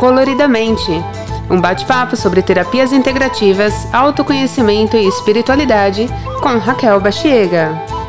[0.00, 0.90] Coloridamente
[1.50, 6.06] um bate-papo sobre terapias integrativas, autoconhecimento e espiritualidade
[6.40, 7.99] com Raquel Bachiega.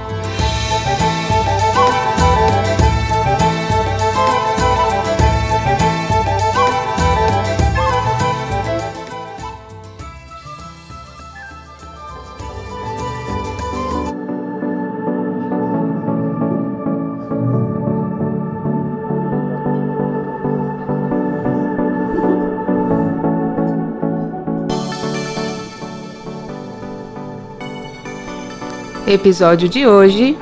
[29.22, 30.36] Episódio de hoje: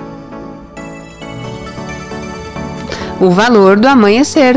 [3.19, 4.55] O valor do amanhecer.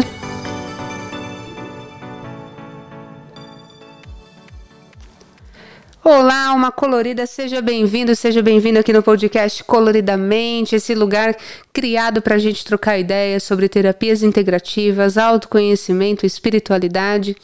[6.04, 11.36] Olá, uma colorida, seja bem-vindo, seja bem-vindo aqui no podcast Coloridamente, esse lugar
[11.72, 17.36] criado para a gente trocar ideias sobre terapias integrativas, autoconhecimento, espiritualidade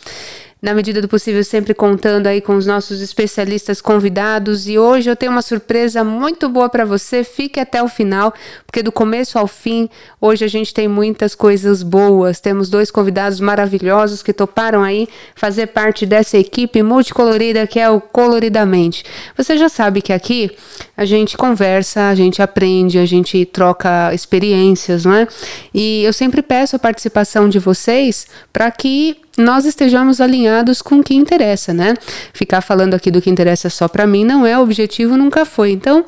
[0.60, 4.66] na medida do possível, sempre contando aí com os nossos especialistas convidados.
[4.66, 7.22] E hoje eu tenho uma surpresa muito boa para você.
[7.22, 8.34] Fique até o final,
[8.66, 9.88] porque do começo ao fim,
[10.20, 12.40] hoje a gente tem muitas coisas boas.
[12.40, 18.00] Temos dois convidados maravilhosos que toparam aí fazer parte dessa equipe multicolorida que é o
[18.00, 19.04] Coloridamente.
[19.36, 20.50] Você já sabe que aqui
[20.96, 25.28] a gente conversa, a gente aprende, a gente troca experiências, não é?
[25.72, 31.02] E eu sempre peço a participação de vocês para que nós estejamos alinhados com o
[31.02, 31.94] que interessa, né?
[32.32, 35.70] Ficar falando aqui do que interessa só para mim não é objetivo, nunca foi.
[35.70, 36.04] Então,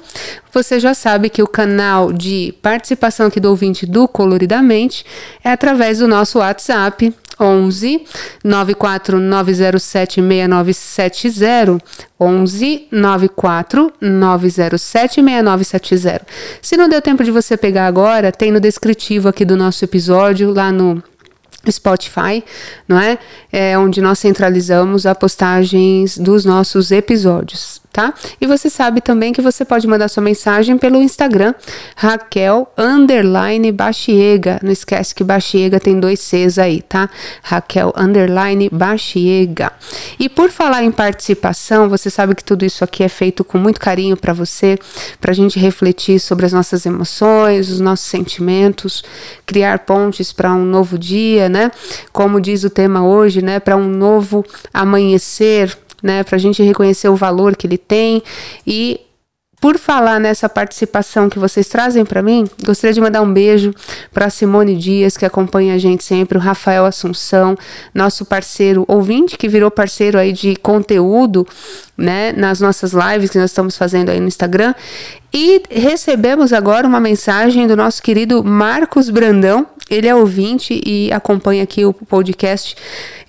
[0.53, 5.05] você já sabe que o canal de participação aqui do ouvinte do Coloridamente
[5.45, 8.05] é através do nosso WhatsApp 11
[8.45, 11.79] 94 907 6970
[12.21, 16.27] 11 94 907 6970.
[16.61, 20.53] Se não deu tempo de você pegar agora, tem no descritivo aqui do nosso episódio
[20.53, 21.03] lá no
[21.69, 22.43] Spotify,
[22.89, 23.19] não é?
[23.53, 28.15] É onde nós centralizamos as postagens dos nossos episódios tá?
[28.41, 31.55] E você sabe também que você pode mandar sua mensagem pelo Instagram,
[31.97, 34.61] Raquel underline Baxiega.
[34.63, 37.11] Não esquece que Baxiega tem dois Cs aí, tá?
[37.43, 39.73] Raquel underline Baxiega.
[40.19, 43.81] E por falar em participação, você sabe que tudo isso aqui é feito com muito
[43.81, 44.79] carinho para você,
[45.21, 49.03] para a gente refletir sobre as nossas emoções, os nossos sentimentos,
[49.45, 51.71] criar pontes para um novo dia, né?
[52.13, 53.59] Como diz o tema hoje, né?
[53.59, 56.23] Para um novo amanhecer né?
[56.23, 58.23] Para a gente reconhecer o valor que ele tem
[58.67, 59.01] e
[59.61, 63.75] por falar nessa participação que vocês trazem para mim, gostaria de mandar um beijo
[64.11, 67.55] para Simone Dias, que acompanha a gente sempre, o Rafael Assunção,
[67.95, 71.47] nosso parceiro ouvinte, que virou parceiro aí de conteúdo,
[71.97, 74.75] né, nas nossas lives que nós estamos fazendo aí no Instagram.
[75.33, 81.65] E recebemos agora uma mensagem do nosso querido Marcos Brandão, ele é ouvinte e acompanha
[81.65, 82.77] aqui o podcast.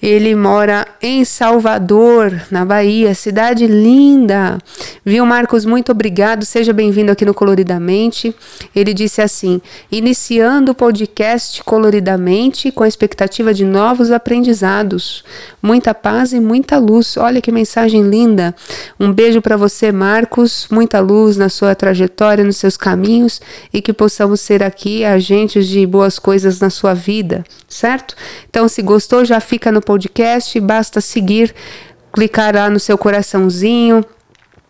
[0.01, 4.57] Ele mora em Salvador, na Bahia, cidade linda.
[5.05, 5.63] Viu, Marcos?
[5.63, 6.43] Muito obrigado.
[6.43, 8.35] Seja bem-vindo aqui no Coloridamente.
[8.75, 15.23] Ele disse assim: iniciando o podcast Coloridamente com a expectativa de novos aprendizados.
[15.61, 17.15] Muita paz e muita luz.
[17.17, 18.55] Olha que mensagem linda.
[18.99, 20.67] Um beijo para você, Marcos.
[20.71, 23.39] Muita luz na sua trajetória, nos seus caminhos
[23.71, 28.15] e que possamos ser aqui agentes de boas coisas na sua vida, certo?
[28.49, 29.90] Então, se gostou, já fica no podcast,
[30.59, 31.53] basta seguir,
[32.13, 34.03] clicar lá no seu coraçãozinho,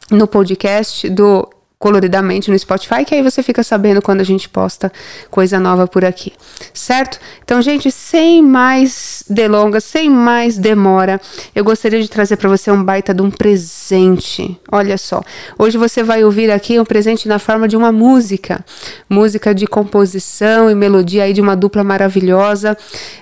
[0.10, 1.48] no podcast do
[1.82, 4.94] coloridamente no Spotify, que aí você fica sabendo quando a gente posta
[5.32, 6.32] coisa nova por aqui,
[6.72, 7.20] certo?
[7.44, 11.20] Então, gente, sem mais delongas, sem mais demora,
[11.56, 14.56] eu gostaria de trazer para você um baita de um presente.
[14.72, 15.24] Olha só,
[15.58, 18.64] hoje você vai ouvir aqui um presente na forma de uma música,
[19.10, 22.78] música de composição e melodia aí de uma dupla maravilhosa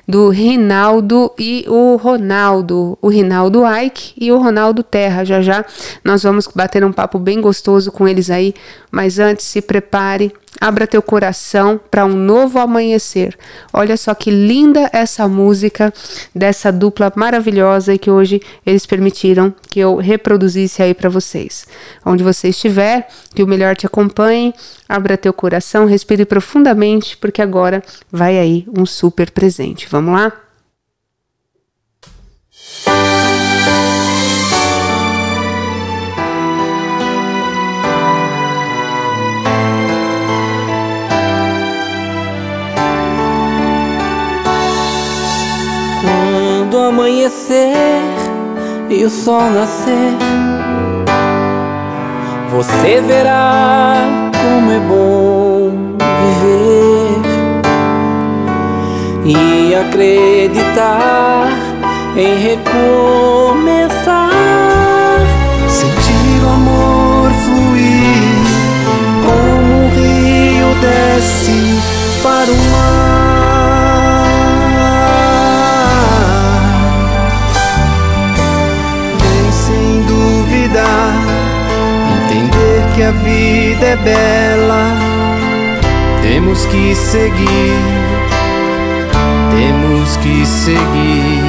[0.05, 5.23] do Rinaldo e o Ronaldo, o Rinaldo Ike e o Ronaldo Terra.
[5.23, 5.63] Já já
[6.03, 8.48] nós vamos bater um papo bem gostoso com eles aí
[8.91, 13.37] mas antes se prepare, abra teu coração para um novo amanhecer.
[13.71, 15.93] Olha só que linda essa música
[16.33, 21.67] dessa dupla maravilhosa que hoje eles permitiram que eu reproduzisse aí para vocês.
[22.05, 24.53] Onde você estiver, que o melhor te acompanhe,
[24.87, 29.87] abra teu coração, respire profundamente, porque agora vai aí um super presente.
[29.89, 30.33] Vamos lá?
[47.09, 47.73] Amanhecer
[48.89, 50.15] e o sol nascer,
[52.51, 53.95] você verá
[54.31, 55.71] como é bom
[56.21, 57.21] viver
[59.25, 61.49] e acreditar
[62.15, 64.29] em recomeçar.
[65.67, 68.45] Sentir o amor fluir
[69.25, 71.81] como um rio desce
[72.21, 73.08] para o mar.
[83.09, 84.95] A vida é bela.
[86.21, 87.75] Temos que seguir,
[89.49, 91.43] temos que seguir.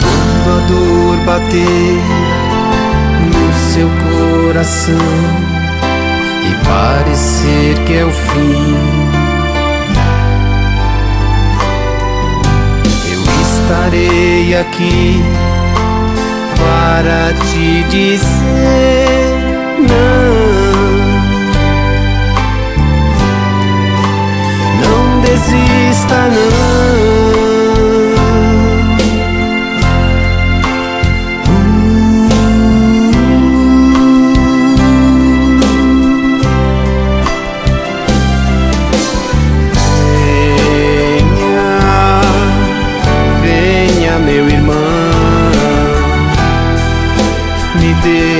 [0.00, 2.00] Quando a dor bater
[3.20, 4.94] no seu coração
[6.42, 8.76] e parecer que é o fim,
[13.12, 15.22] eu estarei aqui
[16.66, 19.36] para te dizer
[19.88, 20.34] não.
[24.82, 27.05] Não desista, não.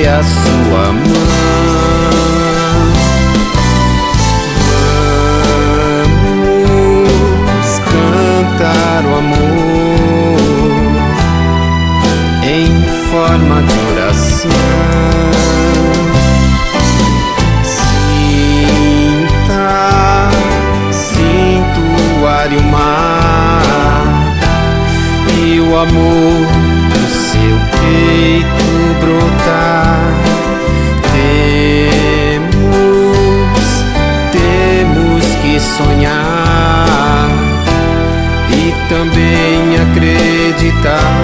[0.07, 1.27] A sua mão.
[7.43, 10.37] Vamos cantar o amor
[12.43, 14.51] em forma de oração.
[17.63, 19.65] Sinta,
[20.91, 21.81] sinto
[22.21, 24.37] o ar e o mar
[25.37, 26.47] e o amor
[26.93, 29.99] do seu peito brotar.
[32.33, 32.57] Temos,
[34.31, 37.29] temos que sonhar
[38.49, 41.17] e também acreditar.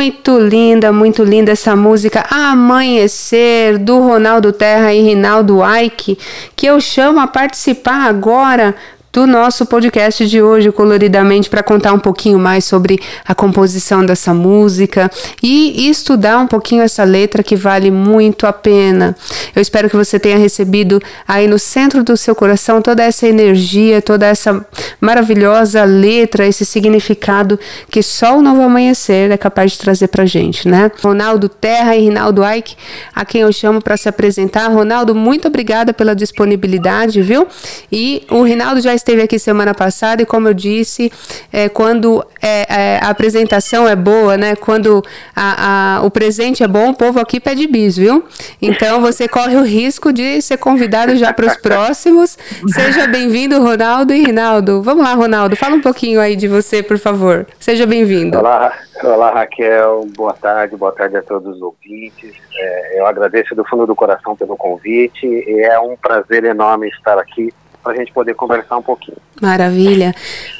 [0.00, 6.16] Muito linda, muito linda essa música Amanhecer do Ronaldo Terra e Rinaldo Aike,
[6.56, 8.74] que eu chamo a participar agora
[9.12, 14.32] do nosso podcast de hoje, Coloridamente, para contar um pouquinho mais sobre a composição dessa
[14.32, 15.10] música
[15.42, 19.16] e estudar um pouquinho essa letra que vale muito a pena.
[19.54, 24.00] Eu espero que você tenha recebido aí no centro do seu coração toda essa energia,
[24.00, 24.64] toda essa
[25.00, 27.58] maravilhosa letra, esse significado
[27.90, 30.90] que só o Novo Amanhecer é capaz de trazer pra gente, né?
[31.02, 32.76] Ronaldo Terra e Rinaldo Aike,
[33.12, 34.68] a quem eu chamo para se apresentar.
[34.68, 37.48] Ronaldo, muito obrigada pela disponibilidade, viu?
[37.90, 41.12] E o Rinaldo já esteve aqui semana passada e, como eu disse,
[41.52, 44.54] é, quando é, é, a apresentação é boa, né?
[44.54, 45.02] Quando
[45.34, 48.24] a, a, o presente é bom, o povo aqui pede bis, viu?
[48.60, 52.38] Então você corre o risco de ser convidado já para os próximos.
[52.68, 54.82] Seja bem-vindo, Ronaldo e Rinaldo.
[54.82, 57.46] Vamos lá, Ronaldo, fala um pouquinho aí de você, por favor.
[57.58, 58.38] Seja bem-vindo.
[58.38, 62.34] Olá, olá Raquel, boa tarde, boa tarde a todos os ouvintes.
[62.56, 67.18] É, eu agradeço do fundo do coração pelo convite e é um prazer enorme estar
[67.18, 69.16] aqui para a gente poder conversar um pouquinho.
[69.40, 70.14] Maravilha.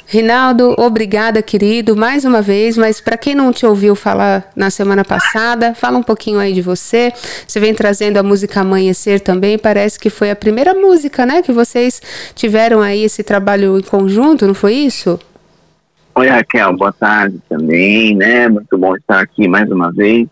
[0.07, 5.05] Rinaldo, obrigada, querido, mais uma vez, mas para quem não te ouviu falar na semana
[5.05, 7.13] passada, fala um pouquinho aí de você.
[7.47, 11.51] Você vem trazendo a música Amanhecer também, parece que foi a primeira música, né, que
[11.51, 12.01] vocês
[12.35, 15.19] tiveram aí esse trabalho em conjunto, não foi isso?
[16.13, 18.49] Oi, Raquel, boa tarde também, né?
[18.49, 20.27] Muito bom estar aqui mais uma vez.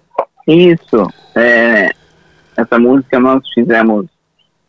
[0.46, 1.89] Isso, é,
[2.58, 4.05] essa música nós fizemos,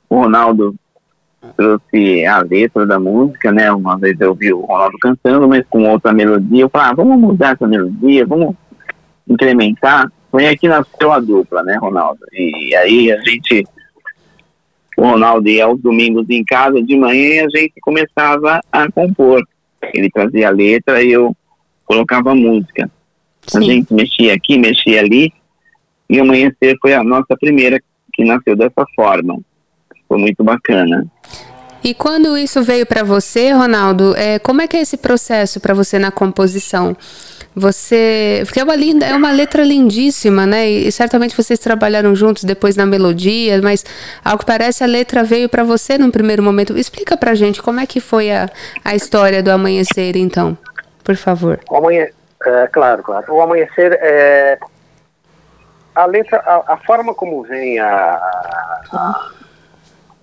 [0.09, 0.77] o Ronaldo
[1.57, 3.73] trouxe a letra da música, né?
[3.73, 6.63] Uma vez eu vi o Ronaldo cantando, mas com outra melodia.
[6.63, 8.55] Eu falei, ah, vamos mudar essa melodia, vamos
[9.29, 10.11] incrementar.
[10.31, 12.21] Foi aqui nasceu a dupla, né, Ronaldo?
[12.33, 13.65] E aí a gente,
[14.97, 19.43] o Ronaldo ia aos domingos em casa, de manhã a gente começava a compor.
[19.95, 21.35] Ele trazia a letra e eu
[21.85, 22.91] colocava a música.
[23.47, 23.59] Sim.
[23.59, 25.33] A gente mexia aqui, mexia ali.
[26.09, 27.81] E Amanhecer foi a nossa primeira
[28.13, 29.41] que nasceu dessa forma.
[30.11, 31.07] Foi muito bacana.
[31.85, 35.73] E quando isso veio para você, Ronaldo, é, como é que é esse processo para
[35.73, 36.97] você na composição?
[37.55, 40.69] Você, porque é uma linda, é uma letra lindíssima, né?
[40.69, 43.85] E certamente vocês trabalharam juntos depois na melodia, mas
[44.25, 46.76] ao que parece a letra veio para você num primeiro momento.
[46.76, 48.49] Explica pra gente como é que foi a,
[48.85, 50.59] a história do amanhecer, então,
[51.05, 51.61] por favor.
[51.71, 52.14] O amanhecer,
[52.47, 53.33] é, claro, claro.
[53.33, 54.59] O amanhecer é
[55.95, 58.21] a letra, a, a forma como vem a,
[58.93, 59.31] a,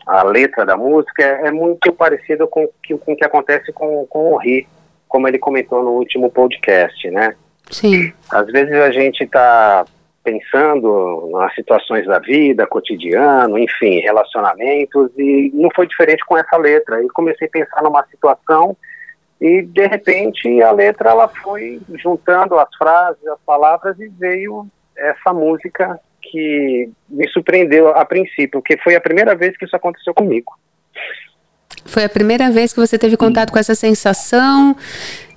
[0.07, 4.67] a, letra da música é, muito parecida com o que acontece com, com o Ri,
[5.07, 7.35] como ele comentou no último podcast, né?
[7.69, 8.13] Sim.
[8.29, 9.85] Às vezes a gente está
[10.23, 17.01] pensando nas situações da vida, cotidiano, enfim, relacionamentos, e não foi diferente com essa letra.
[17.01, 18.75] E comecei a pensar numa situação
[19.39, 25.31] e de repente a letra ela foi juntando as frases, as palavras e veio essa
[25.31, 25.99] música
[26.31, 30.53] que me surpreendeu a princípio, porque foi a primeira vez que isso aconteceu comigo.
[31.85, 34.75] Foi a primeira vez que você teve contato com essa sensação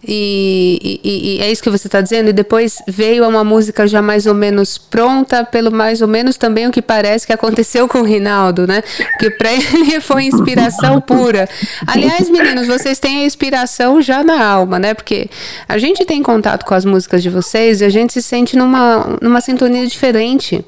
[0.03, 2.31] e, e, e, é isso que você está dizendo.
[2.31, 6.67] E depois veio uma música já mais ou menos pronta, pelo mais ou menos também
[6.67, 8.83] o que parece que aconteceu com o Rinaldo, né?
[9.19, 11.49] Que para ele foi inspiração pura.
[11.87, 14.95] Aliás, meninos, vocês têm a inspiração já na alma, né?
[14.95, 15.29] Porque
[15.69, 19.19] a gente tem contato com as músicas de vocês e a gente se sente numa,
[19.21, 20.65] numa sintonia diferente.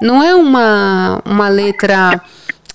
[0.00, 2.20] Não é uma, uma letra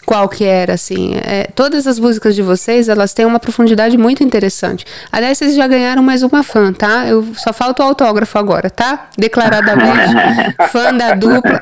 [0.05, 1.15] qual que era, assim.
[1.15, 4.85] É, todas as músicas de vocês, elas têm uma profundidade muito interessante.
[5.11, 7.07] Aliás, vocês já ganharam mais uma fã, tá?
[7.07, 9.09] Eu só falta o autógrafo agora, tá?
[9.17, 10.13] Declaradamente,
[10.71, 11.61] fã da dupla.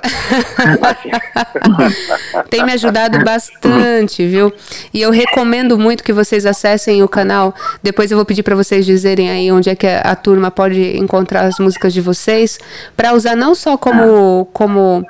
[2.50, 4.51] Tem me ajudado bastante, viu?
[4.93, 7.53] E eu recomendo muito que vocês acessem o canal.
[7.84, 10.98] Depois eu vou pedir para vocês dizerem aí onde é que a, a turma pode
[10.98, 12.58] encontrar as músicas de vocês,
[12.96, 15.05] para usar não só como como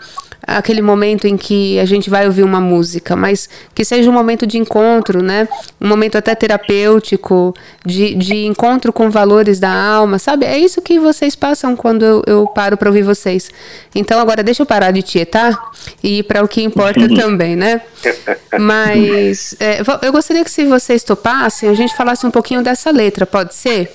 [0.45, 4.47] aquele momento em que a gente vai ouvir uma música, mas que seja um momento
[4.47, 5.47] de encontro, né?
[5.79, 7.53] Um momento até terapêutico,
[7.85, 10.45] de, de encontro com valores da alma, sabe?
[10.45, 13.49] É isso que vocês passam quando eu, eu paro para ouvir vocês.
[13.93, 15.57] Então agora deixa eu parar de tietar
[16.03, 17.81] e ir para o que importa também, né?
[18.59, 23.25] Mas é, eu gostaria que se vocês topassem, a gente falasse um pouquinho dessa letra,
[23.25, 23.91] pode ser?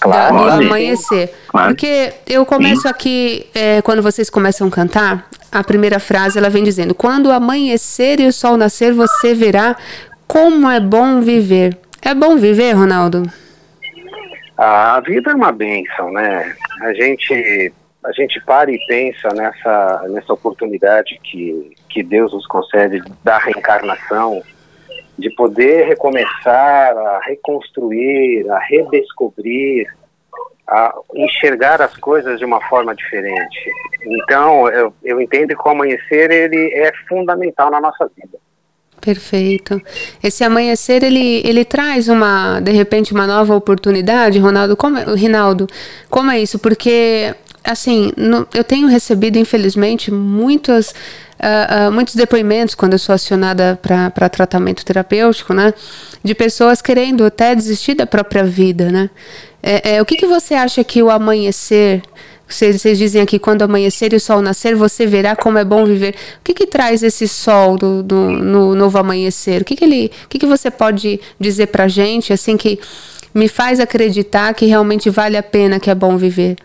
[0.00, 0.36] Claro.
[0.36, 1.32] do amanhecer.
[1.48, 1.68] Claro.
[1.68, 2.88] Porque eu começo Sim.
[2.88, 8.20] aqui, é, quando vocês começam a cantar, a primeira frase ela vem dizendo: Quando amanhecer
[8.20, 9.76] e o sol nascer, você verá
[10.26, 11.76] como é bom viver.
[12.02, 13.22] É bom viver, Ronaldo?
[14.56, 16.54] A vida é uma bênção, né?
[16.80, 17.72] A gente,
[18.04, 24.42] a gente para e pensa nessa, nessa oportunidade que, que Deus nos concede da reencarnação
[25.18, 29.86] de poder recomeçar, a reconstruir, a redescobrir,
[30.66, 33.70] a enxergar as coisas de uma forma diferente.
[34.04, 38.38] Então, eu, eu entendo que o amanhecer ele é fundamental na nossa vida.
[39.00, 39.80] Perfeito.
[40.22, 44.76] Esse amanhecer ele, ele traz uma de repente uma nova oportunidade, Ronaldo.
[44.76, 45.66] Como, é, Rinaldo,
[46.10, 46.58] como é isso?
[46.58, 47.34] Porque
[47.64, 50.90] assim, no, eu tenho recebido infelizmente muitas
[51.38, 55.72] uh, uh, muitos depoimentos quando eu sou acionada para tratamento terapêutico, né?
[56.22, 59.10] De pessoas querendo até desistir da própria vida, né?
[59.62, 62.02] É, é, o que, que você acha que o amanhecer
[62.48, 65.84] vocês, vocês, dizem aqui, quando amanhecer e o sol nascer, você verá como é bom
[65.84, 66.14] viver.
[66.40, 69.60] O que, que traz esse sol do, do no novo amanhecer?
[69.60, 72.80] O que, que, ele, o que, que você pode dizer pra gente, assim, que
[73.34, 76.56] me faz acreditar que realmente vale a pena, que é bom viver?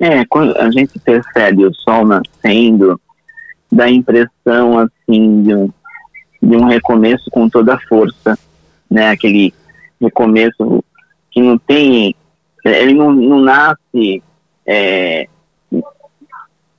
[0.00, 3.00] É, quando a gente percebe o sol nascendo,
[3.70, 5.70] dá a impressão assim de um,
[6.42, 8.38] de um recomeço com toda a força,
[8.90, 9.10] né?
[9.10, 9.52] Aquele
[10.00, 10.84] recomeço
[11.30, 12.14] que não tem,
[12.64, 14.22] ele não, não nasce,
[14.64, 15.28] é,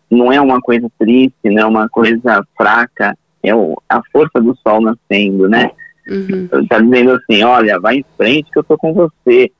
[0.09, 4.57] não é uma coisa triste, não é uma coisa fraca, é o, a força do
[4.63, 5.71] sol nascendo, né?
[6.07, 6.47] Uhum.
[6.67, 9.51] Tá dizendo assim, olha, vai em frente que eu tô com você,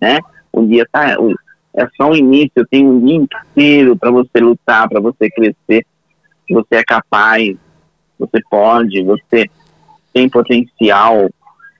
[0.00, 0.20] né?
[0.52, 1.16] O dia tá,
[1.76, 5.84] é só o início, tenho um dia inteiro para você lutar, para você crescer
[6.54, 7.56] você é capaz,
[8.18, 9.50] você pode, você
[10.12, 11.28] tem potencial,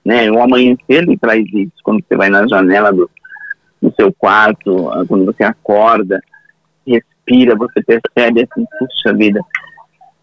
[0.05, 0.29] né?
[0.29, 3.09] O amanhecer ele traz isso quando você vai na janela do,
[3.81, 6.21] do seu quarto, quando você acorda,
[6.85, 9.39] respira, você percebe assim, puxa vida,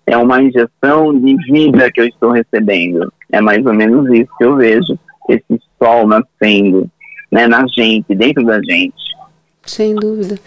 [0.06, 3.12] é uma injeção de vida que eu estou recebendo.
[3.32, 6.88] É mais ou menos isso que eu vejo, esse sol nascendo,
[7.32, 9.13] né, na gente, dentro da gente.
[9.66, 10.38] Sem dúvida.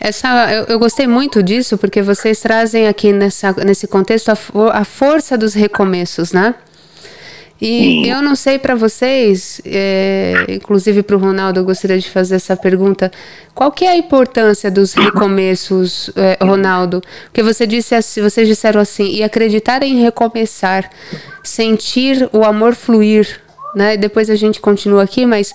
[0.00, 4.38] Essa, eu, eu, gostei muito disso porque vocês trazem aqui nessa, nesse contexto a,
[4.72, 6.54] a força dos recomeços, né?
[7.60, 8.10] E Sim.
[8.10, 12.56] eu não sei para vocês, é, inclusive para o Ronaldo, eu gostaria de fazer essa
[12.56, 13.10] pergunta.
[13.52, 17.02] Qual que é a importância dos recomeços, é, Ronaldo?
[17.24, 20.88] Porque você disse assim, vocês disseram assim, e acreditar em recomeçar,
[21.42, 23.40] sentir o amor fluir,
[23.74, 23.96] né?
[23.96, 25.52] Depois a gente continua aqui, mas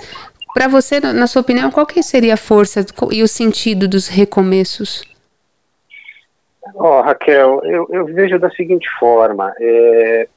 [0.53, 5.03] para você, na sua opinião, qual que seria a força e o sentido dos recomeços?
[6.75, 10.27] Oh, Raquel, eu, eu vejo da seguinte forma: é,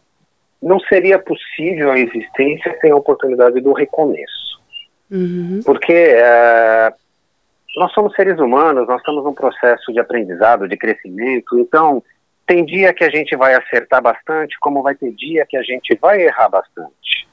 [0.62, 4.60] não seria possível a existência sem a oportunidade do recomeço.
[5.10, 5.60] Uhum.
[5.64, 6.92] Porque é,
[7.76, 12.02] nós somos seres humanos, nós estamos num processo de aprendizado, de crescimento, então
[12.46, 15.96] tem dia que a gente vai acertar bastante, como vai ter dia que a gente
[16.00, 17.25] vai errar bastante.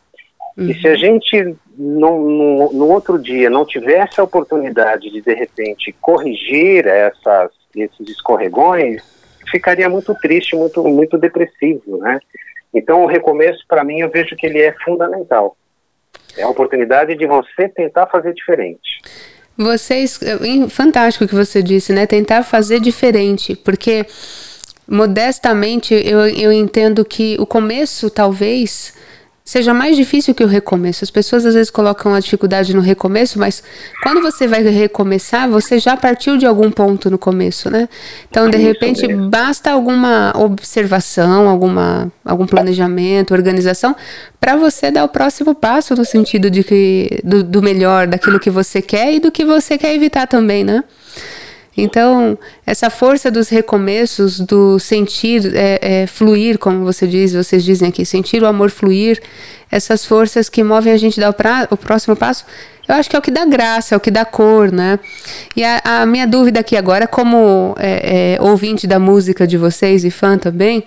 [0.58, 0.70] Uhum.
[0.70, 5.34] E se a gente no, no, no, outro dia não tivesse a oportunidade de de
[5.34, 9.02] repente corrigir essas, esses escorregões,
[9.50, 12.20] ficaria muito triste, muito, muito depressivo, né?
[12.74, 15.56] Então o recomeço para mim eu vejo que ele é fundamental.
[16.38, 19.02] É a oportunidade de você tentar fazer diferente.
[19.56, 20.20] Vocês,
[20.70, 22.08] fantástico o que você disse, né?
[22.08, 24.06] Tentar fazer diferente, porque
[24.88, 28.96] modestamente eu, eu entendo que o começo talvez
[29.44, 31.04] seja mais difícil que o recomeço.
[31.04, 33.62] As pessoas às vezes colocam a dificuldade no recomeço, mas
[34.02, 37.90] quando você vai recomeçar, você já partiu de algum ponto no começo, né?
[38.30, 43.96] Então, de repente, basta alguma observação, alguma, algum planejamento, organização,
[44.40, 48.50] para você dar o próximo passo no sentido de que do, do melhor, daquilo que
[48.50, 50.84] você quer e do que você quer evitar também, né?
[51.76, 57.90] Então, essa força dos recomeços, do sentir é, é, fluir, como você diz, vocês dizem
[57.90, 59.22] aqui, sentir o amor fluir,
[59.72, 62.46] essas forças que movem a gente dar o, pra, o próximo passo,
[62.88, 65.00] eu acho que é o que dá graça, é o que dá cor, né?
[65.56, 70.04] E a, a minha dúvida aqui agora, como é, é, ouvinte da música de vocês
[70.04, 70.84] e fã também,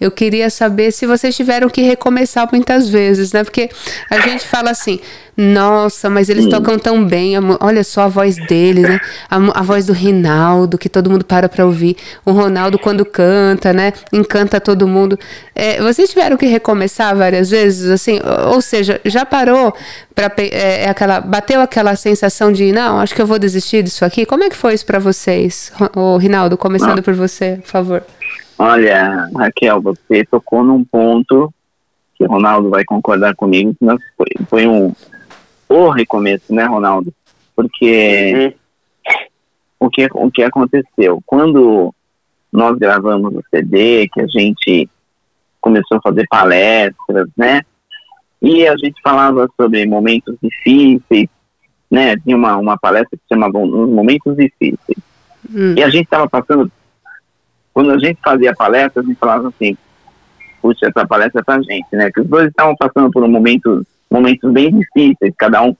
[0.00, 3.44] eu queria saber se vocês tiveram que recomeçar muitas vezes, né?
[3.44, 3.68] Porque
[4.08, 4.98] a gente fala assim,
[5.36, 7.34] nossa, mas eles tocam tão bem.
[7.60, 9.00] Olha só a voz deles, né?
[9.30, 11.96] A, a voz do Rinaldo, que todo mundo para para ouvir.
[12.26, 13.92] O Ronaldo, quando canta, né?
[14.12, 15.18] Encanta todo mundo.
[15.54, 18.20] É, vocês tiveram que recomeçar várias vezes, assim?
[18.48, 19.74] Ou seja, já parou
[20.14, 21.20] para é, é, aquela.
[21.20, 24.26] Bateu aquela sensação de, não, acho que eu vou desistir disso aqui?
[24.26, 25.72] Como é que foi isso para vocês?
[25.94, 27.02] O Rinaldo, começando ah.
[27.02, 28.04] por você, por favor.
[28.62, 31.50] Olha, Raquel, você tocou num ponto
[32.14, 34.94] que o Ronaldo vai concordar comigo, que foi, foi um,
[35.66, 37.10] o recomeço, né, Ronaldo?
[37.56, 38.54] Porque
[39.78, 39.86] uhum.
[39.86, 41.22] o, que, o que aconteceu?
[41.24, 41.94] Quando
[42.52, 44.86] nós gravamos o CD, que a gente
[45.58, 47.62] começou a fazer palestras, né?
[48.42, 51.30] E a gente falava sobre momentos difíceis,
[51.90, 52.14] né?
[52.18, 54.98] Tinha uma, uma palestra que se chamava Momentos Difíceis.
[55.50, 55.74] Hum.
[55.78, 56.70] E a gente estava passando,
[57.72, 59.76] quando a gente fazia palestra, a gente falava assim,
[60.60, 62.10] puxa, essa palestra é pra gente, né?
[62.10, 65.76] Que os dois estavam passando por um momento momentos bem difíceis, cada um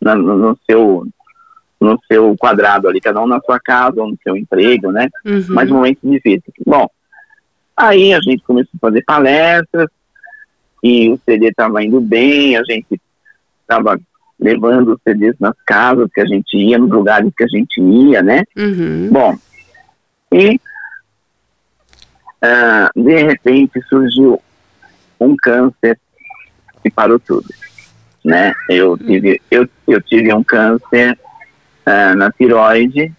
[0.00, 1.06] na, no, seu
[1.80, 5.08] no seu quadrado ali, cada um na sua casa ou no seu emprego, né?
[5.24, 5.46] Uhum.
[5.50, 6.54] Mas momentos difíceis.
[6.66, 6.88] Bom,
[7.76, 9.88] aí a gente começou a fazer palestras
[10.82, 13.00] e o CD estava indo bem, a gente
[13.60, 13.98] estava
[14.38, 18.22] levando os CDs nas casas que a gente ia, nos lugares que a gente ia,
[18.22, 18.42] né?
[18.56, 19.08] Uhum.
[19.10, 19.38] Bom,
[20.32, 20.60] e
[22.42, 24.40] uh, de repente surgiu
[25.20, 25.98] um câncer
[26.82, 27.48] que parou tudo,
[28.24, 28.52] né?
[28.68, 31.18] Eu tive, eu, eu tive um câncer
[31.86, 33.12] uh, na tiroide,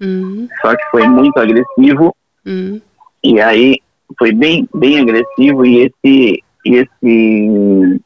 [0.00, 0.48] uhum.
[0.62, 2.16] só que foi muito agressivo,
[2.46, 2.80] uhum.
[3.22, 3.76] e aí
[4.18, 8.00] foi bem, bem agressivo, e esse, esse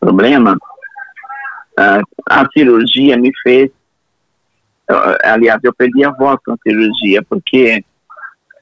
[0.00, 0.56] problema,
[1.78, 3.70] uh, a cirurgia me fez,
[4.90, 7.84] uh, aliás, eu perdi a voz com a cirurgia, porque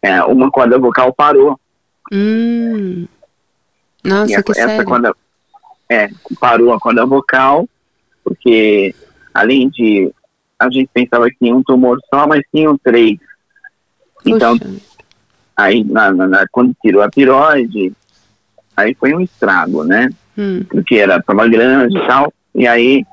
[0.04, 1.58] uh, uma corda vocal parou.
[2.12, 3.06] Hum.
[4.04, 4.84] Nossa, a, que essa sério?
[4.84, 5.14] corda
[5.88, 7.68] é, parou a corda vocal,
[8.22, 8.94] porque
[9.32, 10.12] além de.
[10.58, 13.18] A gente pensava que tinha um tumor só, mas tinham três.
[14.24, 14.56] Então,
[15.56, 17.92] aí na, na, na, quando tirou a tiroide,
[18.76, 20.08] aí foi um estrago, né?
[20.38, 20.64] Hum.
[20.68, 23.04] Porque era, tava grande e tal, e aí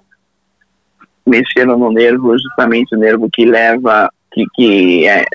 [1.26, 5.26] mexeram no nervo, justamente o nervo que leva, que, que, é,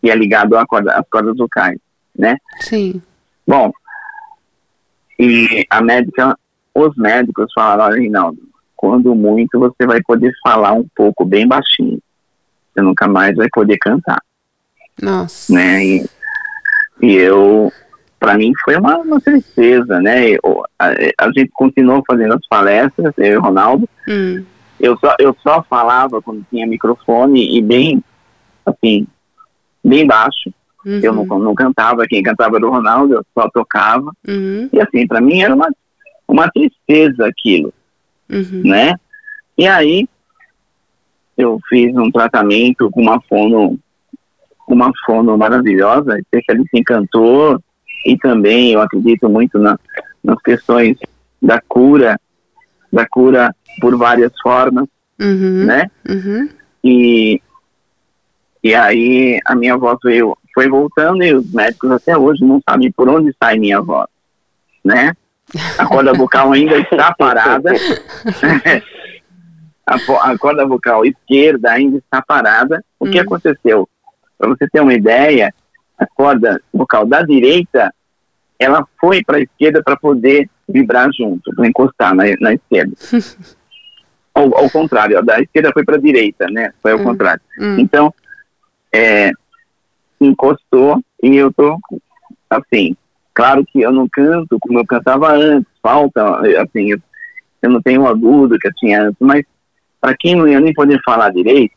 [0.00, 1.78] que é ligado à corda, às cordas vocais,
[2.16, 2.36] né?
[2.60, 3.02] Sim.
[3.46, 3.72] Bom,
[5.18, 6.36] e a médica
[6.74, 8.38] os médicos falaram, Reinaldo,
[8.76, 11.98] quando muito você vai poder falar um pouco bem baixinho.
[12.72, 14.22] Você nunca mais vai poder cantar.
[15.02, 15.52] Nossa.
[15.52, 15.84] Né?
[15.84, 16.10] E,
[17.00, 17.72] E eu,
[18.18, 20.30] para mim, foi uma, uma tristeza, né?
[20.30, 23.88] Eu, a, a, gente continuou fazendo as palestras, eu e o Ronaldo.
[24.08, 24.44] Hum.
[24.78, 28.02] Eu, só, eu só falava quando tinha microfone e bem,
[28.64, 29.06] assim,
[29.88, 30.52] bem baixo.
[30.84, 31.00] Uhum.
[31.02, 34.12] Eu não, não cantava, quem cantava era o Ronaldo, eu só tocava.
[34.26, 34.68] Uhum.
[34.72, 35.68] E assim, para mim era uma,
[36.26, 37.72] uma tristeza aquilo,
[38.30, 38.62] uhum.
[38.64, 38.94] né?
[39.56, 40.08] E aí,
[41.36, 43.78] eu fiz um tratamento com uma fono,
[44.68, 47.60] uma fono maravilhosa, especialista em cantor,
[48.06, 49.78] e também eu acredito muito na,
[50.22, 50.96] nas questões
[51.42, 52.18] da cura,
[52.92, 54.86] da cura por várias formas,
[55.20, 55.64] uhum.
[55.66, 55.90] né?
[56.08, 56.48] Uhum.
[56.84, 57.40] E,
[58.62, 62.90] e aí a minha voz veio, foi voltando e os médicos até hoje não sabem
[62.92, 64.08] por onde sai minha voz,
[64.84, 65.12] né?
[65.78, 67.72] A corda vocal ainda está parada.
[69.86, 69.94] a,
[70.30, 72.84] a, corda vocal esquerda ainda está parada.
[72.98, 73.24] O que uhum.
[73.24, 73.88] aconteceu?
[74.36, 75.54] Para você ter uma ideia,
[75.96, 77.94] a corda vocal da direita,
[78.58, 82.92] ela foi para a esquerda para poder vibrar junto, para encostar na, na esquerda.
[84.34, 86.72] ao, ao, contrário, a da esquerda foi para a direita, né?
[86.82, 87.04] Foi ao uhum.
[87.04, 87.40] contrário.
[87.58, 87.78] Uhum.
[87.78, 88.14] Então,
[88.92, 89.30] é,
[90.20, 91.78] encostou e eu tô
[92.48, 92.96] assim,
[93.34, 96.98] claro que eu não canto como eu cantava antes, falta, assim, eu,
[97.62, 99.44] eu não tenho um agudo que eu tinha antes, mas
[100.00, 101.76] para quem não ia nem poder falar direito,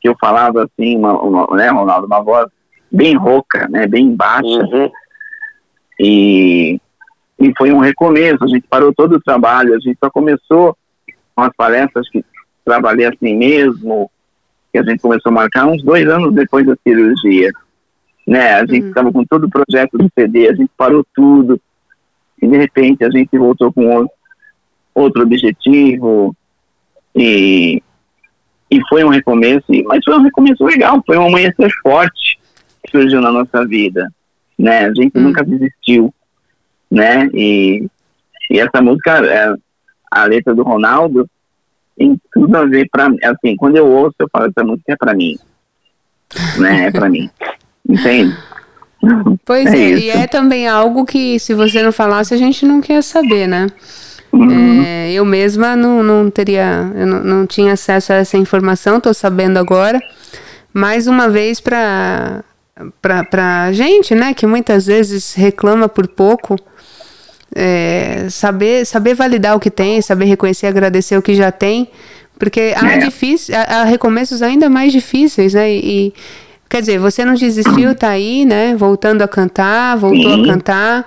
[0.00, 2.48] que eu falava assim, uma, uma, né, Ronaldo, uma voz
[2.90, 4.90] bem rouca, né, bem baixa, uhum.
[6.00, 6.80] e,
[7.38, 10.76] e foi um recomeço, a gente parou todo o trabalho, a gente só começou
[11.34, 12.24] com as palestras que
[12.64, 14.10] trabalhei assim mesmo,
[14.76, 17.50] que a gente começou a marcar uns dois anos depois da cirurgia,
[18.26, 19.12] né, a gente estava uhum.
[19.12, 21.58] com todo o projeto do CD, a gente parou tudo,
[22.42, 24.10] e de repente a gente voltou com outro,
[24.94, 26.36] outro objetivo,
[27.14, 27.82] e,
[28.70, 32.38] e foi um recomeço, mas foi um recomeço legal, foi um amanhecer forte
[32.84, 34.12] que surgiu na nossa vida,
[34.58, 34.86] né?
[34.86, 35.22] A gente hum.
[35.22, 36.12] nunca desistiu,
[36.90, 37.30] né?
[37.32, 37.86] E,
[38.50, 39.54] e essa música, é,
[40.10, 41.26] a letra do Ronaldo,
[41.96, 45.14] tem tudo a ver para assim, quando eu ouço, eu falo, essa música é para
[45.14, 45.36] mim,
[46.58, 46.86] né?
[46.86, 47.30] É para mim,
[47.88, 48.36] entende?
[49.44, 52.80] Pois é, é e é também algo que se você não falasse, a gente não
[52.80, 53.68] quer saber, né?
[54.32, 54.82] Uhum.
[54.84, 59.14] É, eu mesma não, não teria, eu não, não tinha acesso a essa informação, estou
[59.14, 60.00] sabendo agora.
[60.72, 62.44] Mais uma vez para
[63.00, 66.56] para gente, né, que muitas vezes reclama por pouco,
[67.56, 71.88] é, saber saber validar o que tem, saber reconhecer, agradecer o que já tem,
[72.38, 72.98] porque há, é.
[72.98, 76.12] difícil, há, há recomeços ainda mais difíceis, né, e,
[76.68, 80.42] quer dizer, você não desistiu, tá aí, né, voltando a cantar, voltou Sim.
[80.42, 81.06] a cantar,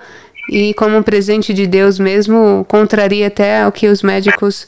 [0.51, 4.65] e como um presente de Deus mesmo, contraria até o que os médicos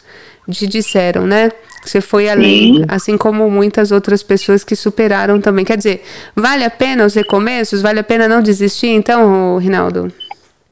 [0.51, 1.49] te disseram, né?
[1.83, 2.85] Você foi além, Sim.
[2.87, 5.65] assim como muitas outras pessoas que superaram também.
[5.65, 6.03] Quer dizer,
[6.35, 7.81] vale a pena os recomeços?
[7.81, 10.13] Vale a pena não desistir, então, Rinaldo?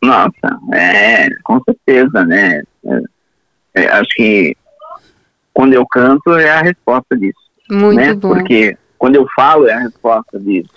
[0.01, 2.61] Nossa, é, com certeza, né?
[2.85, 3.01] É,
[3.75, 4.55] é, acho que
[5.53, 7.39] quando eu canto é a resposta disso.
[7.69, 8.13] Muito né?
[8.13, 8.29] bom.
[8.29, 10.69] Porque quando eu falo é a resposta disso.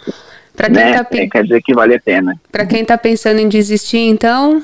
[0.57, 0.93] Para quem né?
[0.95, 1.21] tá pe...
[1.21, 2.41] É, quer dizer que vale a pena.
[2.51, 4.63] Para quem está pensando em desistir, então,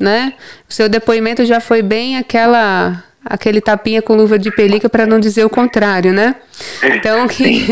[0.00, 0.34] né?
[0.68, 5.20] O seu depoimento já foi bem aquela aquele tapinha com luva de pelica para não
[5.20, 6.36] dizer o contrário, né?
[6.82, 7.66] Então que,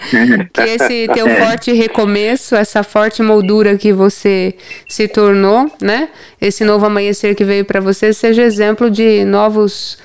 [0.52, 1.36] que esse teu é.
[1.36, 4.54] forte recomeço, essa forte moldura que você
[4.88, 6.08] se tornou, né?
[6.40, 9.98] Esse novo amanhecer que veio para você seja exemplo de novos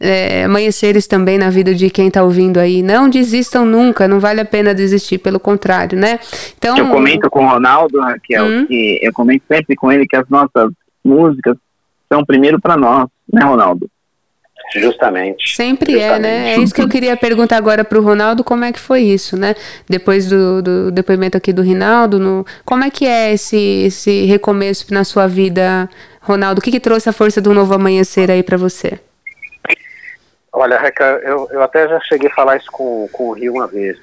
[0.00, 2.82] é, amanheceres também na vida de quem está ouvindo aí.
[2.82, 6.18] Não desistam nunca, não vale a pena desistir, pelo contrário, né?
[6.56, 8.66] Então, eu comento com o Ronaldo, Raquel, hum?
[8.66, 10.72] que eu comento sempre com ele que as nossas
[11.04, 11.56] músicas
[12.10, 13.88] são primeiro para nós, né, Ronaldo?
[14.74, 15.56] Justamente.
[15.56, 16.16] Sempre Justamente.
[16.16, 16.54] é, né?
[16.54, 19.36] É isso que eu queria perguntar agora para o Ronaldo, como é que foi isso,
[19.36, 19.54] né?
[19.88, 24.92] Depois do, do depoimento aqui do Rinaldo, no, como é que é esse, esse recomeço
[24.92, 25.88] na sua vida,
[26.20, 26.60] Ronaldo?
[26.60, 28.98] O que, que trouxe a força do novo amanhecer aí para você?
[30.52, 33.66] Olha, Reca, eu, eu até já cheguei a falar isso com, com o Rio uma
[33.66, 33.96] vez.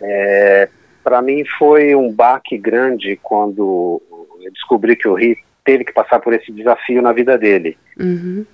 [0.00, 0.68] É,
[1.02, 4.00] Para mim foi um baque grande quando
[4.42, 7.76] eu descobri que o Rio teve que passar por esse desafio na vida dele.
[7.98, 8.46] Uhum.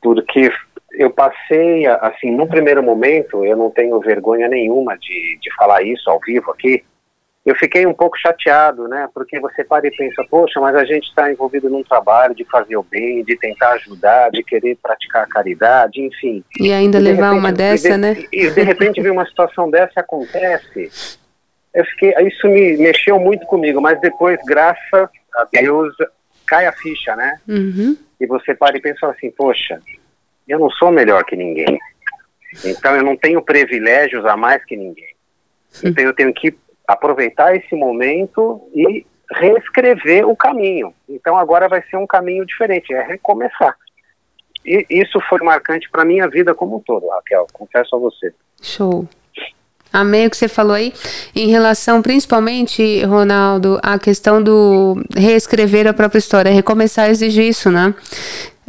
[0.00, 0.50] Porque
[0.96, 6.08] eu passei, assim, num primeiro momento, eu não tenho vergonha nenhuma de, de falar isso
[6.08, 6.82] ao vivo aqui,
[7.44, 9.08] eu fiquei um pouco chateado, né?
[9.14, 12.76] Porque você para e pensa, poxa, mas a gente está envolvido num trabalho de fazer
[12.76, 16.42] o bem, de tentar ajudar, de querer praticar a caridade, enfim.
[16.58, 18.16] E ainda e levar repente, uma dessa, de, né?
[18.32, 20.90] E de repente vem uma situação dessa acontece.
[21.72, 25.94] Eu fiquei, isso me mexeu muito comigo, mas depois, graças a Deus,
[26.48, 27.38] cai a ficha, né?
[27.46, 27.96] Uhum.
[28.20, 29.80] E você para e pensa assim, poxa,
[30.48, 31.78] eu não sou melhor que ninguém.
[32.64, 35.14] Então eu não tenho privilégios a mais que ninguém.
[35.84, 36.56] Então eu tenho que
[36.86, 40.94] aproveitar esse momento e reescrever o caminho.
[41.08, 43.76] Então agora vai ser um caminho diferente, é recomeçar.
[44.64, 48.32] E isso foi marcante para minha vida como um todo, Raquel, confesso a você.
[48.62, 49.06] Show.
[49.92, 50.92] Amei o que você falou aí,
[51.34, 57.94] em relação principalmente, Ronaldo, à questão do reescrever a própria história, recomeçar exige isso, né?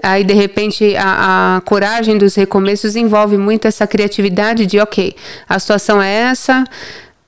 [0.02, 5.16] Aí, de repente, a, a, coragem dos recomeços envolve muito essa criatividade de, ok,
[5.50, 6.64] a situação é essa,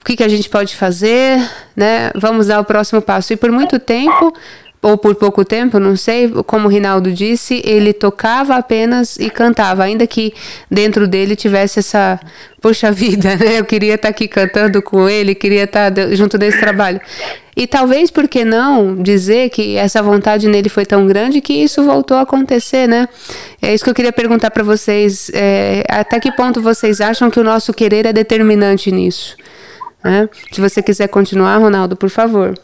[0.01, 1.39] o que, que a gente pode fazer,
[1.75, 2.11] né?
[2.15, 3.33] Vamos dar o próximo passo.
[3.33, 4.33] E por muito tempo,
[4.81, 9.83] ou por pouco tempo, não sei, como o Rinaldo disse, ele tocava apenas e cantava,
[9.83, 10.33] ainda que
[10.71, 12.17] dentro dele tivesse essa,
[12.61, 13.59] poxa vida, né?
[13.59, 17.01] Eu queria estar aqui cantando com ele, queria estar junto desse trabalho.
[17.57, 21.83] E talvez, por que não dizer que essa vontade nele foi tão grande que isso
[21.83, 23.09] voltou a acontecer, né?
[23.61, 25.29] É isso que eu queria perguntar para vocês.
[25.33, 29.35] É, até que ponto vocês acham que o nosso querer é determinante nisso?
[30.01, 30.29] Né?
[30.53, 32.57] Se você quiser continuar, Ronaldo, por favor.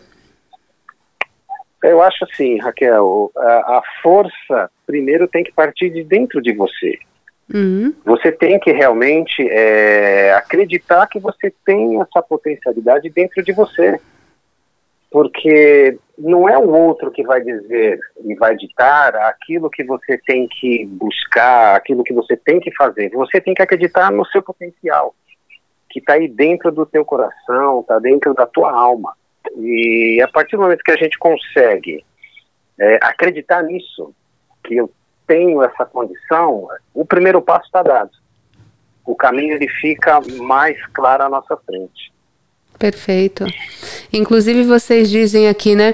[1.89, 6.97] Eu acho assim, Raquel, a, a força primeiro tem que partir de dentro de você.
[7.53, 7.93] Uhum.
[8.03, 13.99] Você tem que realmente é, acreditar que você tem essa potencialidade dentro de você.
[15.11, 20.47] Porque não é o outro que vai dizer e vai ditar aquilo que você tem
[20.47, 23.09] que buscar, aquilo que você tem que fazer.
[23.11, 25.13] Você tem que acreditar no seu potencial,
[25.89, 29.13] que está aí dentro do teu coração, está dentro da tua alma.
[29.57, 32.03] E a partir do momento que a gente consegue
[32.79, 34.13] é, acreditar nisso,
[34.63, 34.91] que eu
[35.27, 38.11] tenho essa condição, o primeiro passo está dado.
[39.05, 42.11] O caminho ele fica mais claro à nossa frente.
[42.77, 43.45] Perfeito.
[44.11, 45.93] Inclusive vocês dizem aqui, né?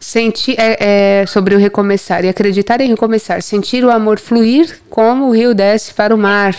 [0.00, 5.28] Sentir é, é, sobre o recomeçar e acreditar em recomeçar, sentir o amor fluir como
[5.28, 6.54] o rio desce para o mar.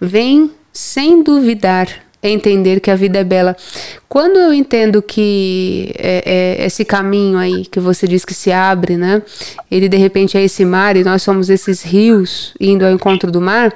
[0.00, 1.88] Vem sem duvidar,
[2.28, 3.56] entender que a vida é bela.
[4.08, 6.22] Quando eu entendo que é,
[6.60, 9.22] é, esse caminho aí que você diz que se abre, né?
[9.70, 13.40] Ele de repente é esse mar e nós somos esses rios indo ao encontro do
[13.40, 13.72] mar.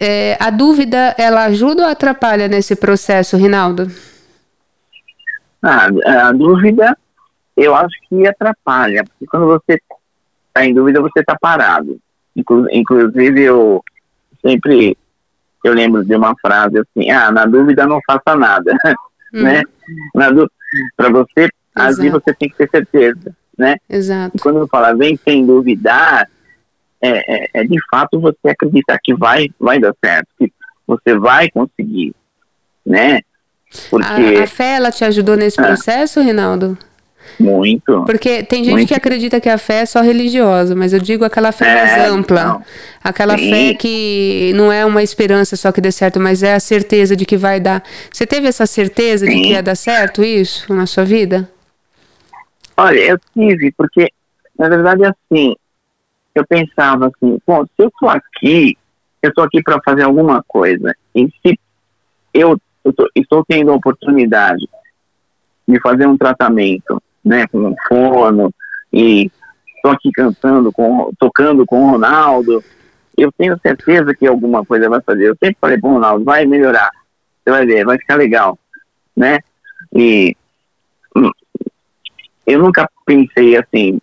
[0.00, 3.90] É, a dúvida, ela ajuda ou atrapalha nesse processo, Rinaldo?
[5.62, 5.88] Ah,
[6.28, 6.96] a dúvida,
[7.56, 9.80] eu acho que atrapalha, porque quando você
[10.48, 11.98] está em dúvida, você está parado.
[12.36, 13.82] Inclu inclusive, eu
[14.42, 14.96] sempre
[15.66, 18.72] eu lembro de uma frase assim, ah, na dúvida não faça nada,
[19.34, 19.42] hum.
[19.42, 19.62] né?
[20.96, 23.76] Para você agir, você tem que ter certeza, né?
[23.88, 24.36] Exato.
[24.36, 26.28] E quando eu falo, vem sem duvidar,
[27.00, 30.52] é, é, é, de fato você acreditar que vai, vai dar certo, que
[30.86, 32.14] você vai conseguir,
[32.84, 33.20] né?
[33.90, 34.38] Porque...
[34.38, 35.64] A, a fé, ela te ajudou nesse ah.
[35.64, 36.78] processo, Rinaldo?
[37.38, 38.04] Muito.
[38.04, 38.88] Porque tem gente muito.
[38.88, 42.10] que acredita que a fé é só religiosa, mas eu digo aquela fé é, mais
[42.10, 42.44] ampla.
[42.44, 42.62] Não.
[43.02, 43.50] Aquela Sim.
[43.50, 47.24] fé que não é uma esperança só que dê certo, mas é a certeza de
[47.26, 47.82] que vai dar.
[48.10, 49.36] Você teve essa certeza Sim.
[49.36, 51.48] de que ia dar certo isso na sua vida?
[52.76, 54.10] Olha, eu tive, porque
[54.58, 55.54] na verdade é assim,
[56.34, 58.76] eu pensava assim, bom, se eu estou aqui,
[59.22, 61.58] eu estou aqui para fazer alguma coisa, e se
[62.34, 64.68] eu, eu tô, estou tendo a oportunidade
[65.66, 68.54] de fazer um tratamento né, com um fono,
[68.92, 69.28] e
[69.74, 72.62] estou aqui cantando, com, tocando com o Ronaldo,
[73.16, 75.28] eu tenho certeza que alguma coisa vai fazer.
[75.28, 76.88] Eu sempre falei para o Ronaldo, vai melhorar,
[77.42, 78.56] você vai ver, vai ficar legal,
[79.16, 79.40] né?
[79.92, 80.36] E
[81.16, 81.30] hum,
[82.46, 83.98] eu nunca pensei assim,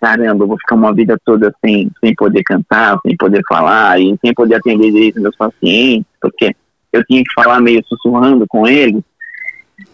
[0.00, 4.16] caramba, eu vou ficar uma vida toda sem, sem poder cantar, sem poder falar e
[4.24, 6.54] sem poder atender direito meus pacientes, porque
[6.92, 9.02] eu tinha que falar meio sussurrando com eles,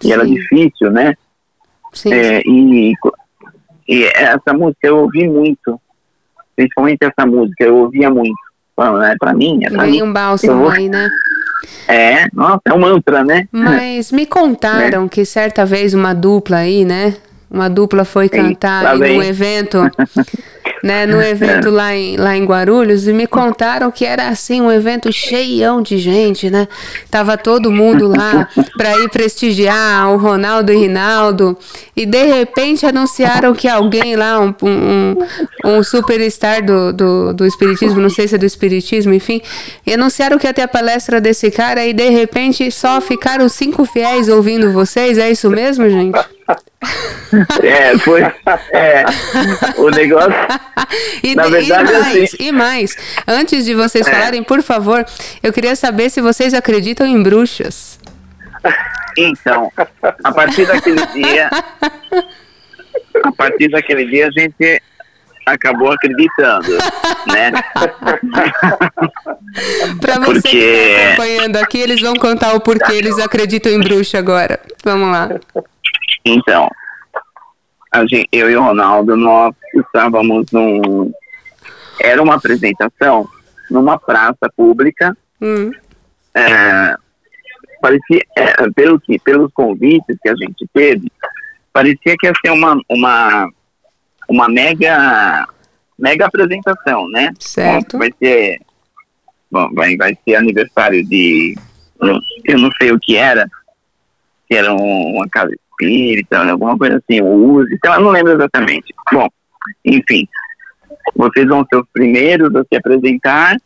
[0.04, 1.14] e era difícil, né?
[1.92, 2.12] Sim.
[2.12, 2.94] É, e,
[3.88, 5.80] e essa música eu ouvi muito,
[6.56, 8.34] principalmente essa música, eu ouvia muito.
[8.74, 11.08] Né, pra mim, é pra mim, um bálsamo aí, né?
[11.86, 13.46] É, nossa, é um mantra, né?
[13.52, 15.08] Mas me contaram é.
[15.08, 17.14] que certa vez uma dupla aí, né?
[17.52, 19.78] Uma dupla foi cantar em um evento
[20.82, 24.70] né, no evento lá em, lá em Guarulhos e me contaram que era assim um
[24.70, 26.66] evento cheião de gente, né?
[27.08, 31.56] Tava todo mundo lá para ir prestigiar o Ronaldo e Rinaldo
[31.94, 35.16] e de repente anunciaram que alguém lá, um, um,
[35.64, 39.40] um superstar do, do, do espiritismo, não sei se é do espiritismo, enfim,
[39.86, 43.84] e anunciaram que ia ter a palestra desse cara e de repente só ficaram cinco
[43.84, 46.18] fiéis ouvindo vocês, é isso mesmo, gente?
[47.62, 48.22] É, foi.
[48.72, 49.04] É,
[49.78, 50.32] o negócio.
[51.22, 52.96] e, na verdade, e mais, assim, e mais.
[53.26, 54.10] Antes de vocês é.
[54.10, 55.04] falarem, por favor,
[55.42, 57.98] eu queria saber se vocês acreditam em bruxas.
[59.16, 59.72] Então,
[60.24, 61.50] a partir daquele dia.
[63.24, 64.82] A partir daquele dia a gente
[65.44, 66.78] acabou acreditando,
[67.26, 67.52] né?
[70.00, 70.48] Para você Porque...
[70.48, 74.60] que tá acompanhando aqui, eles vão contar o porquê eles acreditam em bruxa agora.
[74.84, 75.28] Vamos lá.
[76.24, 76.68] Então,
[78.08, 81.12] gente, eu e o Ronaldo, nós estávamos num.
[82.00, 83.28] Era uma apresentação
[83.70, 85.16] numa praça pública.
[85.40, 85.70] Hum.
[86.34, 86.96] É,
[87.80, 91.10] parecia, é, pelo que, pelos convites que a gente teve,
[91.72, 93.50] parecia que ia ser uma, uma,
[94.28, 95.46] uma mega,
[95.98, 97.32] mega apresentação, né?
[97.38, 97.98] Certo.
[97.98, 98.60] Vai ser,
[99.50, 101.56] bom, vai, vai ser aniversário de,
[102.44, 103.46] eu não sei o que era,
[104.48, 105.28] que era um, uma
[105.82, 108.94] espírita, alguma coisa assim, o uso, então eu não lembro exatamente.
[109.12, 109.28] Bom,
[109.84, 110.26] enfim,
[111.14, 113.56] vocês vão ser os primeiros a se apresentar.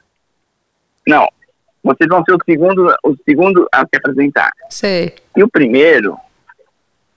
[1.06, 1.28] Não,
[1.82, 4.50] vocês vão ser o segundo, o segundo a se apresentar.
[4.70, 5.14] Sei.
[5.36, 6.16] E o primeiro,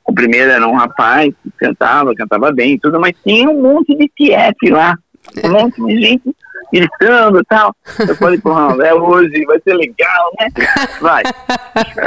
[0.05, 3.95] o primeiro era um rapaz que cantava, cantava bem e tudo, mas tinha um monte
[3.95, 4.95] de tiete lá,
[5.43, 6.35] um monte de gente
[6.71, 7.75] gritando e tal.
[8.07, 10.49] Eu falei pro Ronaldo, é hoje, vai ser legal, né?
[11.01, 11.23] Vai.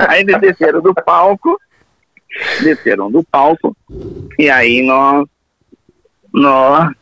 [0.09, 1.59] Aí eles desceram do palco,
[2.62, 3.77] desceram do palco,
[4.38, 5.27] e aí nós,
[6.33, 6.92] nós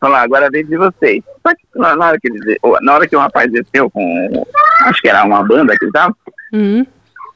[0.00, 1.22] falar, agora vem de vocês.
[1.46, 4.46] Só que na, na hora que ele, na hora que o rapaz desceu com,
[4.82, 6.14] acho que era uma banda que estava,
[6.52, 6.86] Uhum.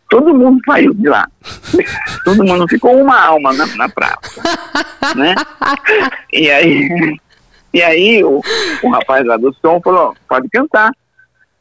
[0.08, 1.26] todo mundo saiu de lá.
[2.24, 4.42] todo mundo ficou uma alma na, na praça,
[5.16, 5.34] né?
[6.32, 7.18] E aí,
[7.72, 8.40] e aí o,
[8.82, 10.90] o rapaz lá do som falou, pode cantar.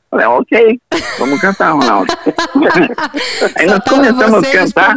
[0.09, 0.81] Falei, ok,
[1.19, 2.13] vamos cantar, Ronaldo.
[3.57, 4.95] aí nós começamos a cantar.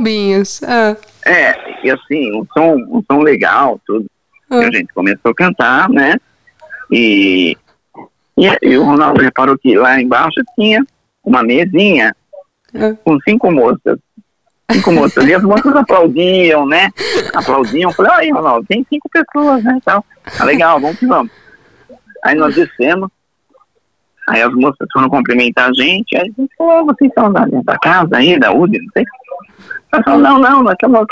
[0.67, 0.97] Ah,
[1.27, 4.07] É, e assim, um som, um som legal, tudo.
[4.49, 4.63] Ah.
[4.63, 6.17] E a gente começou a cantar, né?
[6.91, 7.57] E,
[8.39, 10.85] e, e o Ronaldo reparou que lá embaixo tinha
[11.25, 12.15] uma mesinha
[12.75, 12.95] Ah.
[13.05, 13.99] com cinco moças.
[14.71, 15.27] Cinco moças.
[15.27, 16.91] E as moças aplaudiam, né?
[17.35, 17.93] Aplaudiam.
[17.93, 19.75] Falei, aí, Ronaldo, tem cinco pessoas, né?
[19.77, 20.05] Então,
[20.39, 21.33] tá legal, vamos que vamos.
[22.23, 23.11] Aí nós descemos.
[24.31, 26.17] Aí as moças foram cumprimentar a gente.
[26.17, 29.05] Aí a gente falou, "Ah, vocês são da, da casa aí, da UD, não sei.
[29.93, 31.07] Ela falou, não, não, nós estamos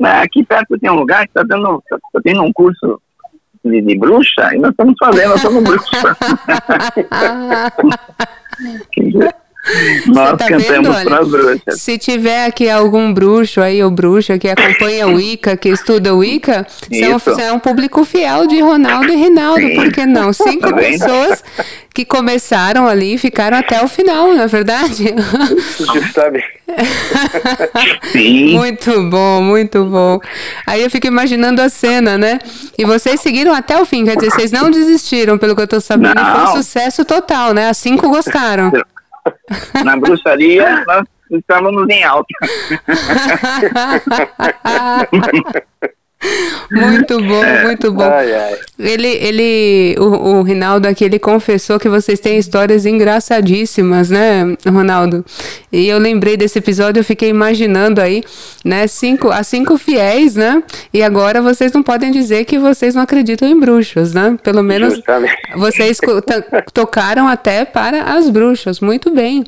[0.00, 3.00] né, aqui perto tem um lugar que está dando, tá, tá tendo um curso
[3.64, 6.16] de, de bruxa e nós estamos fazendo, nós somos bruxa.
[10.06, 11.04] nós tá cantamos vendo, olha?
[11.04, 11.80] para as bruxas.
[11.80, 16.18] Se tiver aqui algum bruxo aí, ou bruxa que acompanha o Wicca, que estuda o
[16.18, 17.40] Wicca, são, Isso.
[17.40, 19.74] é um público fiel de Ronaldo e Rinaldo, Sim.
[19.74, 20.32] por que não?
[20.34, 21.44] Cinco Tá pessoas
[21.94, 25.14] que começaram ali e ficaram até o final, não é verdade?
[25.78, 26.44] Justamente.
[28.12, 30.18] Sim, Muito bom, muito bom.
[30.66, 32.38] Aí eu fico imaginando a cena, né?
[32.76, 35.80] E vocês seguiram até o fim, quer dizer, vocês não desistiram, pelo que eu tô
[35.80, 36.56] sabendo, e foi Não.
[36.56, 37.68] sucesso total, né?
[37.68, 38.72] As cinco gostaram.
[39.84, 42.34] Na bruxaria nós estávamos em alta.
[46.70, 47.62] muito bom, É.
[47.64, 48.02] muito bom.
[48.04, 48.56] Ai, ai.
[48.78, 50.04] Ele, ele, o,
[50.38, 55.24] o Rinaldo aqui, ele confessou que vocês têm histórias engraçadíssimas, né, Ronaldo?
[55.72, 58.22] E eu lembrei desse episódio, eu fiquei imaginando aí,
[58.64, 60.62] né, cinco, as cinco fiéis, né?
[60.92, 64.36] E agora vocês não podem dizer que vocês não acreditam em bruxas, né?
[64.42, 65.34] Pelo menos Justamente.
[65.56, 65.98] vocês
[66.72, 69.44] tocaram até para as bruxas, muito bem.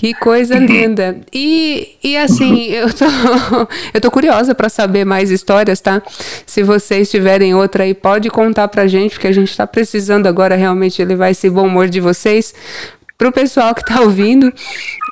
[0.00, 1.20] Que coisa linda.
[1.30, 3.04] E, e assim, eu tô,
[3.92, 6.02] eu tô curiosa para saber mais histórias, tá?
[6.46, 10.56] Se vocês tiverem outra aí, pode contar pra gente, porque a gente tá precisando agora
[10.56, 12.54] realmente levar esse bom humor de vocês
[13.18, 14.50] pro pessoal que tá ouvindo.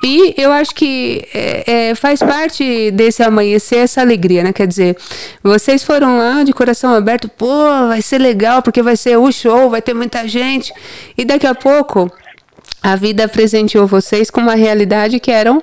[0.03, 4.51] E eu acho que é, é, faz parte desse amanhecer essa alegria, né?
[4.51, 4.97] Quer dizer,
[5.43, 9.69] vocês foram lá de coração aberto, pô, vai ser legal, porque vai ser o show,
[9.69, 10.73] vai ter muita gente.
[11.15, 12.11] E daqui a pouco
[12.81, 15.61] a vida presenteou vocês com uma realidade que eram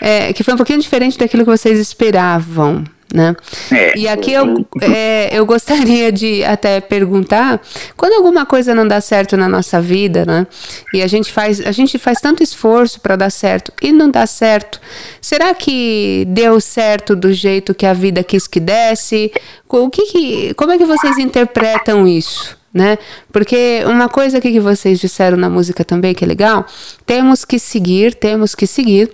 [0.00, 3.34] é, que foi um pouquinho diferente daquilo que vocês esperavam, né?
[3.72, 3.96] É.
[3.96, 7.60] E aqui eu, é, eu gostaria de até perguntar
[7.96, 10.46] quando alguma coisa não dá certo na nossa vida, né?
[10.92, 14.26] E a gente faz a gente faz tanto esforço para dar certo e não dá
[14.26, 14.80] certo.
[15.20, 19.32] Será que deu certo do jeito que a vida quis que desse?
[19.68, 22.56] O que, que como é que vocês interpretam isso?
[22.76, 22.98] Né?
[23.32, 26.66] Porque uma coisa que vocês disseram na música também que é legal,
[27.06, 29.10] temos que seguir, temos que seguir.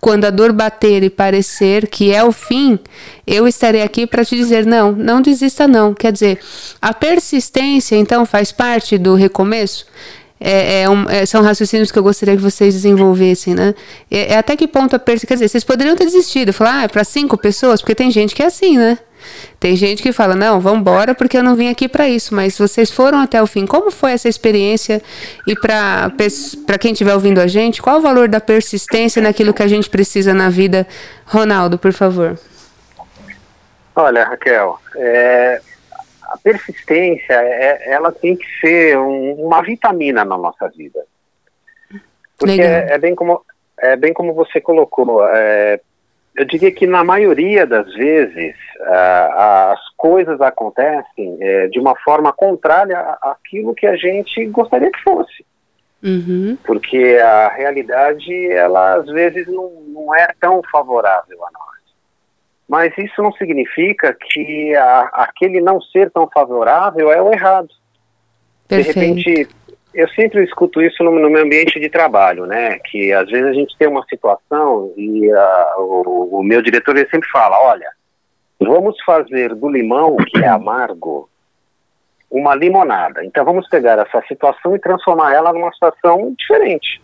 [0.00, 2.76] Quando a dor bater e parecer que é o fim,
[3.24, 5.94] eu estarei aqui para te dizer não, não desista não.
[5.94, 6.40] Quer dizer,
[6.82, 9.86] a persistência então faz parte do recomeço.
[10.40, 13.72] É, é um- é- são raciocínios que eu gostaria que vocês desenvolvessem, né?
[14.10, 15.28] É, é até que ponto a persistência.
[15.28, 18.34] Quer dizer, vocês poderiam ter desistido, falar, ah, é para cinco pessoas, porque tem gente
[18.34, 18.98] que é assim, né?
[19.58, 22.58] Tem gente que fala, não, vamos embora porque eu não vim aqui para isso, mas
[22.58, 23.66] vocês foram até o fim.
[23.66, 25.02] Como foi essa experiência?
[25.46, 26.10] E para
[26.78, 30.34] quem estiver ouvindo a gente, qual o valor da persistência naquilo que a gente precisa
[30.34, 30.86] na vida?
[31.26, 32.38] Ronaldo, por favor.
[33.96, 35.60] Olha, Raquel, é,
[36.22, 41.04] a persistência, é, ela tem que ser um- uma vitamina na nossa vida.
[42.36, 43.40] Porque é, é bem como,
[43.78, 45.80] é bem como você colocou, é,
[46.36, 52.32] eu diria que na maioria das vezes uh, as coisas acontecem uh, de uma forma
[52.32, 55.44] contrária àquilo que a gente gostaria que fosse.
[56.02, 56.58] Uhum.
[56.64, 61.74] Porque a realidade, ela às vezes não, não é tão favorável a nós.
[62.68, 67.68] Mas isso não significa que a, aquele não ser tão favorável é o errado.
[68.68, 68.98] Perfeito.
[68.98, 69.48] De repente,
[69.94, 72.78] eu sempre escuto isso no, no, meu ambiente de trabalho, né?
[72.78, 77.08] Que às vezes a gente tem uma situação e uh, o, o, meu diretor ele
[77.08, 77.88] sempre fala, olha,
[78.60, 81.28] vamos fazer do limão que é amargo
[82.30, 83.24] uma limonada.
[83.24, 87.00] Então vamos pegar essa situação e transformar ela numa situação diferente.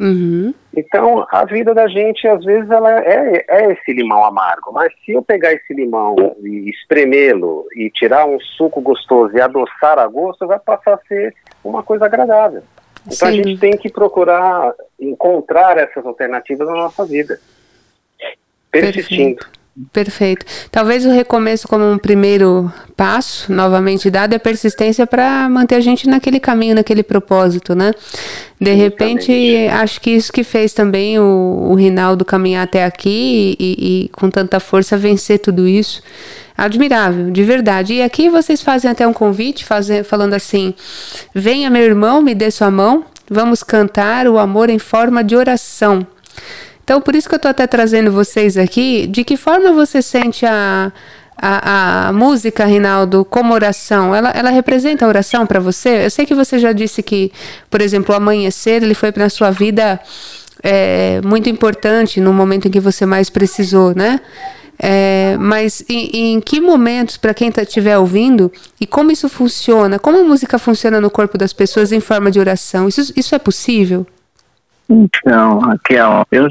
[0.00, 0.54] Uhum.
[0.74, 4.72] Então, a vida da gente, às vezes, ela é, é esse limão amargo.
[4.72, 9.98] Mas se eu pegar esse limão e espremê-lo e tirar um suco gostoso e adoçar
[9.98, 12.62] a gosto, vai passar a ser uma coisa agradável.
[13.02, 13.26] Então, Sim.
[13.26, 17.40] a gente tem que procurar encontrar essas alternativas na nossa vida.
[18.70, 19.36] Persistindo.
[19.36, 19.59] Perfeito.
[19.92, 20.44] Perfeito.
[20.70, 25.80] Talvez o recomeço como um primeiro passo, novamente dado, é a persistência para manter a
[25.80, 27.92] gente naquele caminho, naquele propósito, né?
[28.60, 29.32] De repente,
[29.72, 34.08] acho que isso que fez também o, o Rinaldo caminhar até aqui e, e, e,
[34.08, 36.02] com tanta força vencer tudo isso.
[36.58, 37.94] Admirável, de verdade.
[37.94, 39.64] E aqui vocês fazem até um convite,
[40.04, 40.74] falando assim:
[41.34, 46.06] venha meu irmão, me dê sua mão, vamos cantar o amor em forma de oração.
[46.90, 50.44] Então, por isso que eu estou até trazendo vocês aqui, de que forma você sente
[50.44, 50.90] a,
[51.36, 54.12] a, a música, Rinaldo, como oração?
[54.12, 56.06] Ela, ela representa oração para você?
[56.06, 57.30] Eu sei que você já disse que,
[57.70, 60.00] por exemplo, o amanhecer, ele foi na sua vida
[60.64, 64.20] é, muito importante no momento em que você mais precisou, né?
[64.76, 69.96] É, mas em, em, que momentos, para quem estiver tá, ouvindo, e como isso funciona?
[69.96, 72.88] Como a música funciona no corpo das pessoas em forma de oração?
[72.88, 74.04] Isso, isso é possível?
[74.88, 76.48] Então, Raquel, eu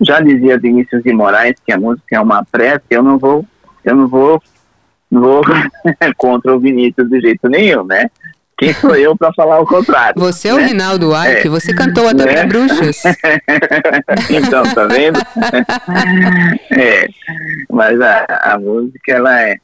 [0.00, 3.44] já dizia Vinícius de Moraes que a música é uma prece, eu não vou,
[3.84, 4.42] eu não vou,
[5.10, 5.42] não vou
[6.16, 8.10] contra o Vinícius de jeito nenhum, né?
[8.58, 10.20] Quem sou eu para falar o contrário?
[10.20, 11.50] Você é o Rinaldo Arque, é.
[11.50, 12.32] você cantou até né?
[12.32, 13.02] para bruxas.
[14.28, 15.20] então, tá vendo?
[16.76, 17.08] é,
[17.70, 19.56] mas a, a música, ela é,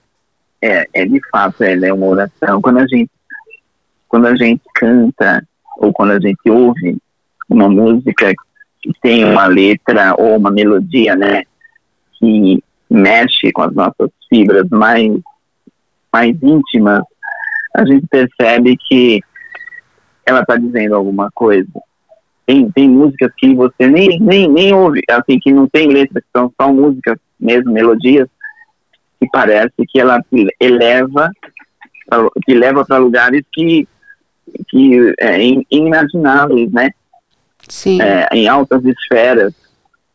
[0.63, 2.63] é, é, de fato, ela é uma oração.
[2.63, 3.11] Quando a gente,
[4.07, 5.45] quando a gente canta
[5.79, 6.97] ou quando a gente ouve
[7.49, 8.33] uma música
[8.85, 11.45] que tem uma letra ou uma melodia, né,
[12.19, 15.11] que mexe com as nossas fibras mais,
[16.13, 17.03] mais íntimas,
[17.75, 19.23] a gente percebe que
[20.27, 21.67] ela está dizendo alguma coisa.
[22.47, 26.29] Tem, tem músicas que você nem, nem, nem ouve, assim, que não tem letra, que
[26.37, 28.29] são só músicas mesmo, melodias,
[29.19, 30.23] que parece que ela
[30.61, 31.31] eleva,
[32.45, 33.89] que leva para lugares que,
[34.69, 35.39] que é,
[35.71, 36.91] inimagináveis, né?
[38.01, 39.55] É, em altas esferas.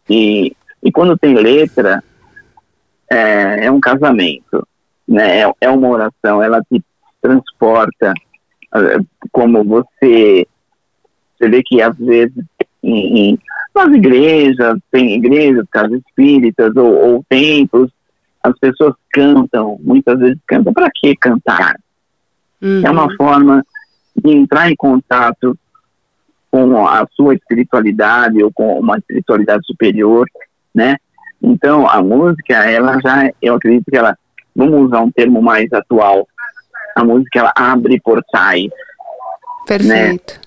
[0.09, 2.03] E, e quando tem letra,
[3.09, 4.67] é, é um casamento,
[5.07, 5.41] né?
[5.41, 6.83] É, é, uma oração, ela te
[7.21, 8.13] transporta,
[8.75, 8.97] é,
[9.31, 10.47] como você,
[11.37, 12.43] você vê que às vezes
[12.81, 13.39] em, em
[13.75, 17.89] nas igrejas, tem igrejas, casas espíritas ou, ou templos,
[18.43, 21.79] as pessoas cantam, muitas vezes cantam, para que cantar?
[22.61, 22.81] Uhum.
[22.85, 23.65] É uma forma
[24.15, 25.57] de entrar em contato
[26.51, 30.25] com a sua espiritualidade ou com uma espiritualidade superior,
[30.73, 30.95] né?
[31.41, 34.17] Então, a música, ela já, eu acredito que ela,
[34.55, 36.27] vamos usar um termo mais atual,
[36.95, 38.69] a música, ela abre portais.
[39.65, 40.33] Perfeito.
[40.33, 40.41] Né?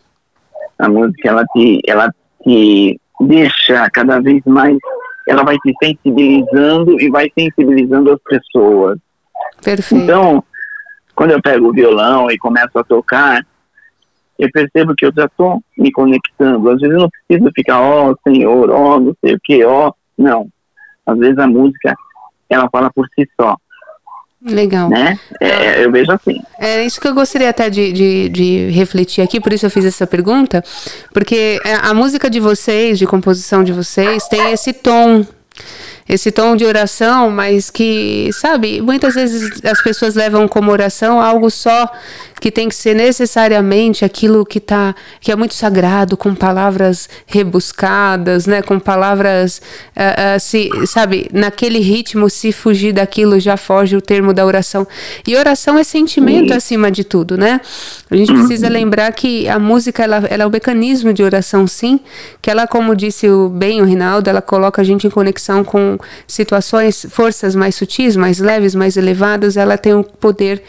[0.79, 4.77] A música, ela te, ela te deixa cada vez mais,
[5.29, 8.99] ela vai te sensibilizando e vai sensibilizando as pessoas.
[9.63, 10.03] Perfeito.
[10.03, 10.45] Então,
[11.15, 13.47] quando eu pego o violão e começo a tocar,
[14.45, 16.71] eu percebo que eu já estou me conectando.
[16.71, 19.65] Às vezes eu não preciso ficar, ó, oh, Senhor, ó, oh, não sei o que,
[19.65, 19.89] ó.
[19.89, 19.95] Oh.
[20.17, 20.49] Não.
[21.07, 21.95] Às vezes a música,
[22.49, 23.57] ela fala por si só.
[24.45, 24.89] Legal.
[24.89, 25.19] Né?
[25.41, 26.41] É, eu vejo assim.
[26.59, 29.85] É isso que eu gostaria até de, de, de, refletir aqui, por isso eu fiz
[29.85, 30.65] essa pergunta,
[31.15, 35.25] porque a música de vocês, de composição de vocês, tem esse tom
[36.09, 41.49] esse tom de oração, mas que, sabe, muitas vezes as pessoas levam como oração algo
[41.49, 41.91] só
[42.43, 48.49] que tem que ser necessariamente aquilo que tá, que é muito sagrado, com palavras rebuscadas,
[48.49, 49.63] né, com palavras,
[49.97, 54.85] uh, uh, se, sabe, naquele ritmo, se fugir daquilo já foge o termo da oração.
[55.25, 57.61] E oração é sentimento acima de tudo, né?
[58.11, 58.73] A gente precisa uhum.
[58.73, 62.01] lembrar que a música, ela, ela é o mecanismo de oração, sim,
[62.41, 65.97] que ela, como disse o bem o Rinaldo, ela coloca a gente em conexão com
[66.27, 70.61] situações, forças mais sutis, mais leves, mais elevadas, ela tem o poder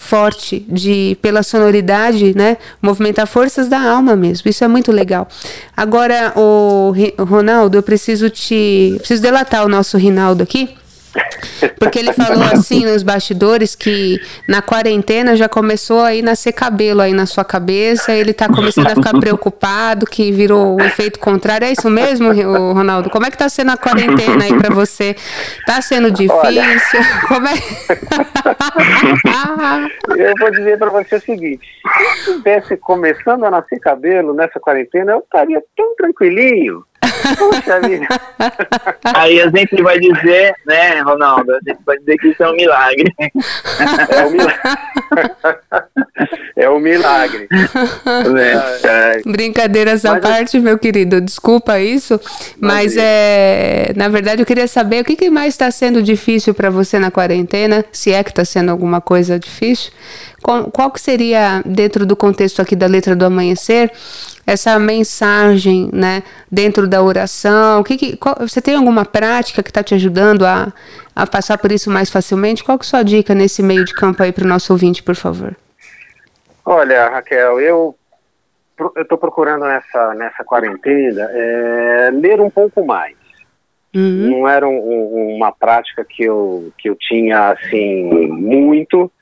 [0.00, 4.48] forte de pela sonoridade, né, movimentar forças da alma mesmo.
[4.48, 5.28] Isso é muito legal.
[5.76, 10.70] Agora, o Ronaldo, eu preciso te preciso delatar o nosso Rinaldo aqui.
[11.78, 17.00] Porque ele falou assim nos bastidores que na quarentena já começou a ir nascer cabelo
[17.00, 21.66] aí na sua cabeça, ele tá começando a ficar preocupado, que virou o efeito contrário.
[21.66, 22.32] É isso mesmo,
[22.72, 23.10] Ronaldo?
[23.10, 25.16] Como é que tá sendo a quarentena aí para você?
[25.66, 26.38] Tá sendo difícil?
[26.38, 26.62] Olha,
[27.28, 27.54] Como é?
[30.16, 31.66] eu vou dizer para você o seguinte:
[31.96, 36.84] se estivesse começando a nascer cabelo nessa quarentena, eu estaria tão tranquilinho.
[37.36, 38.06] Puxa vida.
[39.14, 41.52] Aí a gente vai dizer, né, Ronaldo?
[41.52, 43.14] A gente vai dizer que isso é um milagre.
[44.08, 44.58] É um milagre.
[46.56, 47.48] É um milagre.
[48.82, 49.22] É.
[49.24, 51.20] Brincadeiras à parte, meu querido.
[51.20, 52.20] Desculpa isso,
[52.60, 56.68] mas é, na verdade eu queria saber o que, que mais está sendo difícil para
[56.68, 59.92] você na quarentena, se é que está sendo alguma coisa difícil.
[60.42, 63.92] Qual, qual que seria, dentro do contexto aqui da letra do amanhecer,
[64.48, 67.80] essa mensagem, né, dentro da oração?
[67.80, 70.72] O que, que qual, você tem alguma prática que está te ajudando a,
[71.14, 72.64] a passar por isso mais facilmente?
[72.64, 75.02] Qual que é a sua dica nesse meio de campo aí para o nosso ouvinte,
[75.02, 75.54] por favor?
[76.64, 77.94] Olha, Raquel, eu
[78.96, 83.18] estou procurando nessa, nessa quarentena é, ler um pouco mais.
[83.94, 84.30] Uhum.
[84.30, 89.12] Não era um, um, uma prática que eu, que eu tinha assim muito,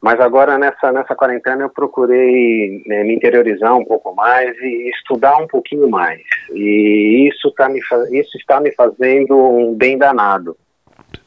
[0.00, 5.36] mas agora nessa, nessa quarentena eu procurei né, me interiorizar um pouco mais e estudar
[5.38, 6.20] um pouquinho mais.
[6.52, 7.80] E isso, tá me,
[8.12, 10.56] isso está me fazendo um bem danado.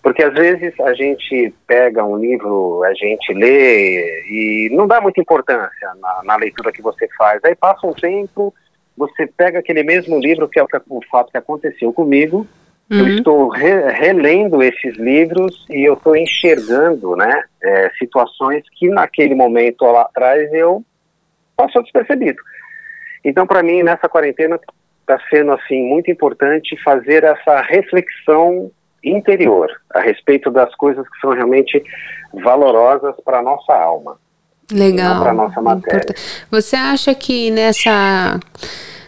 [0.02, 5.20] Porque às vezes a gente pega um livro, a gente lê e não dá muita
[5.20, 7.44] importância na, na leitura que você faz.
[7.44, 8.54] Aí passa um tempo,
[8.96, 12.48] você pega aquele mesmo livro, que é o, o fato que aconteceu comigo,
[12.90, 13.00] Uhum.
[13.00, 19.36] Eu estou re relendo esses livros e eu estou enxergando, né, é, situações que naquele
[19.36, 20.84] momento lá atrás eu
[21.56, 22.42] passou despercebido.
[23.24, 24.60] Então, para mim, nessa quarentena
[25.02, 28.72] está sendo assim muito importante fazer essa reflexão
[29.04, 31.84] interior a respeito das coisas que são realmente
[32.34, 34.18] valorosas para nossa alma.
[34.72, 35.22] Legal.
[35.22, 36.16] Para nossa matéria.
[36.52, 38.40] Você acha que nessa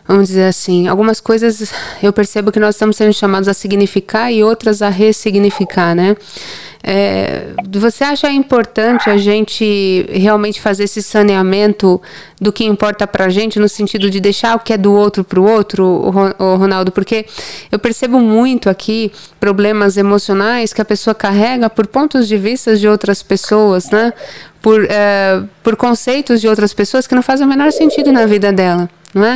[0.07, 4.43] vamos dizer assim, algumas coisas eu percebo que nós estamos sendo chamados a significar e
[4.43, 6.15] outras a ressignificar, né?
[6.83, 12.01] É, você acha importante a gente realmente fazer esse saneamento
[12.39, 15.23] do que importa para a gente, no sentido de deixar o que é do outro
[15.23, 16.91] para o outro, Ronaldo?
[16.91, 17.25] Porque
[17.71, 22.87] eu percebo muito aqui problemas emocionais que a pessoa carrega por pontos de vista de
[22.87, 24.11] outras pessoas, né?
[24.61, 28.53] Por, é, por conceitos de outras pessoas que não fazem o menor sentido na vida
[28.53, 29.35] dela não é?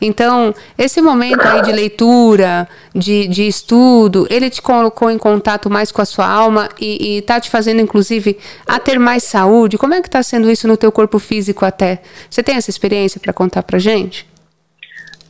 [0.00, 5.90] Então, esse momento aí de leitura, de, de estudo, ele te colocou em contato mais
[5.90, 9.76] com a sua alma e está te fazendo, inclusive, a ter mais saúde.
[9.76, 12.00] Como é que está sendo isso no teu corpo físico até?
[12.30, 14.28] Você tem essa experiência para contar para gente?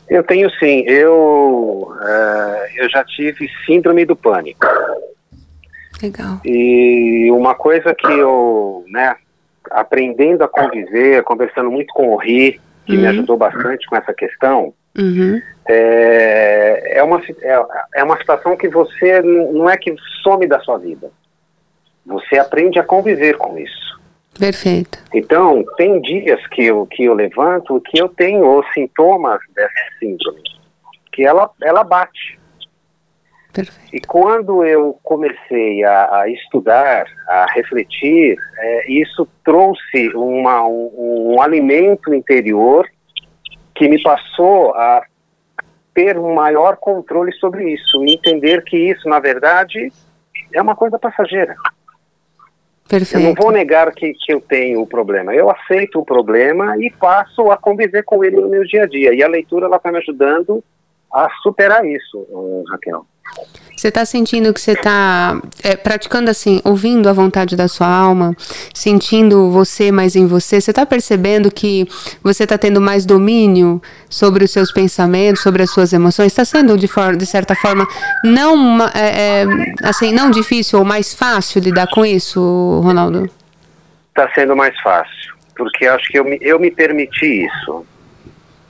[0.09, 0.85] Eu tenho sim.
[0.87, 4.67] Eu, uh, eu já tive síndrome do pânico.
[6.03, 6.41] Legal.
[6.45, 9.17] E uma coisa que eu, né,
[9.71, 13.03] aprendendo a conviver, conversando muito com o Ri, que uhum.
[13.03, 15.41] me ajudou bastante com essa questão, uhum.
[15.69, 17.63] é, é, uma, é,
[17.97, 21.11] é uma situação que você não é que some da sua vida.
[22.07, 23.99] Você aprende a conviver com isso.
[24.39, 24.99] Perfeito.
[25.13, 30.43] Então, tem dias que eu, que eu levanto que eu tenho os sintomas dessa síndrome,
[31.13, 32.38] que ela, ela bate.
[33.59, 33.89] Perfeito.
[33.93, 41.43] E quando eu comecei a, a estudar, a refletir, é, isso trouxe uma, um, um
[41.43, 42.89] alimento interior
[43.75, 45.03] que me passou a
[45.93, 49.93] ter um maior controle sobre isso e entender que isso, na verdade,
[50.55, 51.57] é uma coisa passageira.
[52.89, 53.21] Perfeito.
[53.21, 55.35] Eu não vou negar que, que eu tenho o problema.
[55.35, 59.13] Eu aceito o problema e passo a conviver com ele no meu dia a dia.
[59.13, 60.63] E a leitura está me ajudando
[61.13, 62.27] a superar isso,
[62.71, 63.07] Raquel.
[63.77, 68.35] Você está sentindo que você está é, praticando assim, ouvindo a vontade da sua alma,
[68.75, 70.61] sentindo você mais em você?
[70.61, 71.87] Você está percebendo que
[72.21, 73.81] você está tendo mais domínio
[74.11, 76.33] sobre os seus pensamentos, sobre as suas emoções?
[76.33, 77.87] Está sendo de, de certa forma
[78.25, 79.45] não é, é,
[79.85, 83.31] assim não difícil ou mais fácil lidar com isso, Ronaldo?
[84.09, 87.87] Está sendo mais fácil, porque acho que eu me, eu me permiti isso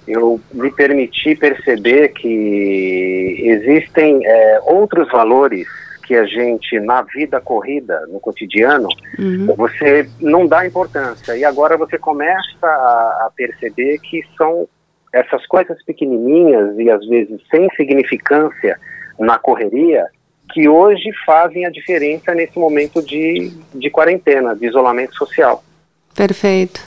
[0.08, 5.66] eu me permiti perceber que existem é, outros valores
[6.04, 8.88] que a gente, na vida corrida, no cotidiano,
[9.18, 9.54] uhum.
[9.54, 11.36] você não dá importância.
[11.36, 14.66] E agora você começa a, a perceber que são
[15.12, 18.78] essas coisas pequenininhas e às vezes sem significância
[19.18, 20.06] na correria
[20.50, 25.62] que hoje fazem a diferença nesse momento de, de quarentena, de isolamento social.
[26.14, 26.80] Perfeito.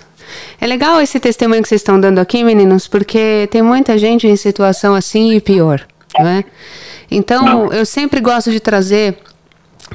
[0.59, 4.35] É legal esse testemunho que vocês estão dando aqui, meninos, porque tem muita gente em
[4.35, 5.85] situação assim e pior,
[6.17, 6.43] não é?
[7.09, 9.17] Então, eu sempre gosto de trazer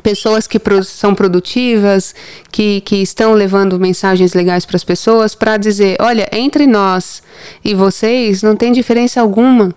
[0.02, 2.14] pessoas que são produtivas,
[2.50, 7.22] que, que estão levando mensagens legais para as pessoas, para dizer: olha, entre nós
[7.64, 9.74] e vocês não tem diferença alguma.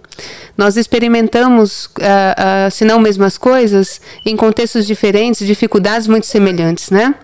[0.60, 7.16] Nós experimentamos, uh, uh, se não mesmas coisas, em contextos diferentes, dificuldades muito semelhantes, né?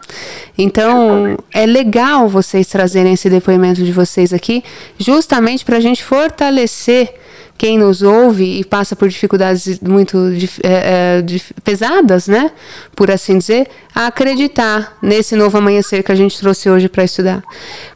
[0.58, 4.64] Então, é legal vocês trazerem esse depoimento de vocês aqui,
[4.98, 7.14] justamente para a gente fortalecer
[7.58, 10.18] quem nos ouve e passa por dificuldades muito
[10.62, 11.26] é, é,
[11.64, 12.52] pesadas, né?
[12.96, 17.42] Por assim dizer, a acreditar nesse novo amanhecer que a gente trouxe hoje para estudar.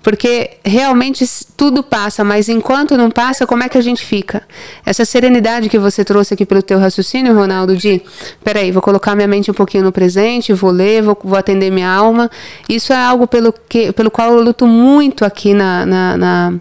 [0.02, 1.26] Porque realmente
[1.58, 4.44] tudo passa, mas enquanto não passa, como é que a gente fica?
[4.86, 8.02] Essa serenidade que você trouxe aqui pelo teu raciocínio, Ronaldo, de
[8.42, 11.90] peraí, vou colocar minha mente um pouquinho no presente, vou ler, vou, vou atender minha
[11.90, 12.32] alma.
[12.70, 16.54] Isso é algo pelo, que, pelo qual eu luto muito aqui na, na, na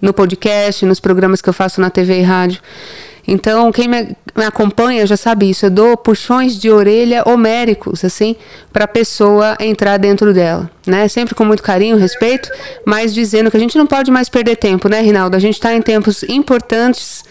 [0.00, 2.60] no podcast, nos programas que eu faço na TV e rádio.
[3.30, 5.66] Então, quem me, acompanha já sabe isso.
[5.66, 8.34] Eu dou puxões de orelha homéricos, assim,
[8.72, 11.06] para a pessoa entrar dentro dela, né?
[11.08, 12.50] Sempre com muito carinho, respeito,
[12.86, 15.36] mas dizendo que a gente não pode mais perder tempo, né, Rinaldo?
[15.36, 17.22] A gente está em tempos importantes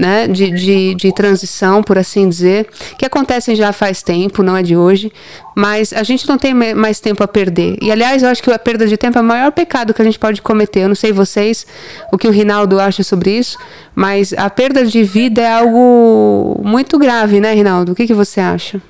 [0.00, 4.62] né, de, de, de transição, por assim dizer, que acontecem já faz tempo, não é
[4.62, 5.12] de hoje,
[5.54, 7.76] mas a gente não tem mais tempo a perder.
[7.82, 10.04] E aliás, eu acho que a perda de tempo é o maior pecado que a
[10.04, 10.80] gente pode cometer.
[10.80, 11.66] Eu não sei vocês
[12.10, 13.58] o que o Rinaldo acha sobre isso,
[13.94, 17.92] mas a perda de vida é algo muito grave, né, Rinaldo?
[17.92, 18.80] O que, que você acha?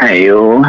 [0.00, 0.62] É, eu,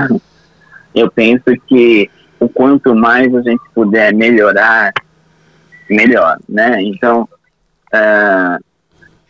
[0.96, 4.92] eu penso que o quanto mais a gente puder melhorar,
[5.88, 6.82] melhor, né?
[6.82, 7.30] Então,
[7.94, 8.64] uh,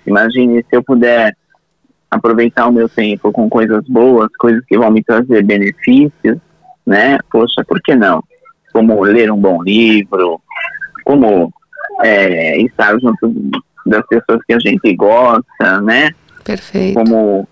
[0.05, 1.35] Imagine se eu puder
[2.09, 6.37] aproveitar o meu tempo com coisas boas, coisas que vão me trazer benefícios,
[6.85, 7.17] né?
[7.31, 8.23] Poxa, por que não?
[8.71, 10.39] Como ler um bom livro,
[11.03, 11.51] como
[12.03, 13.33] é, estar junto
[13.85, 16.11] das pessoas que a gente gosta, né?
[16.43, 16.95] Perfeito.
[16.95, 17.47] Como,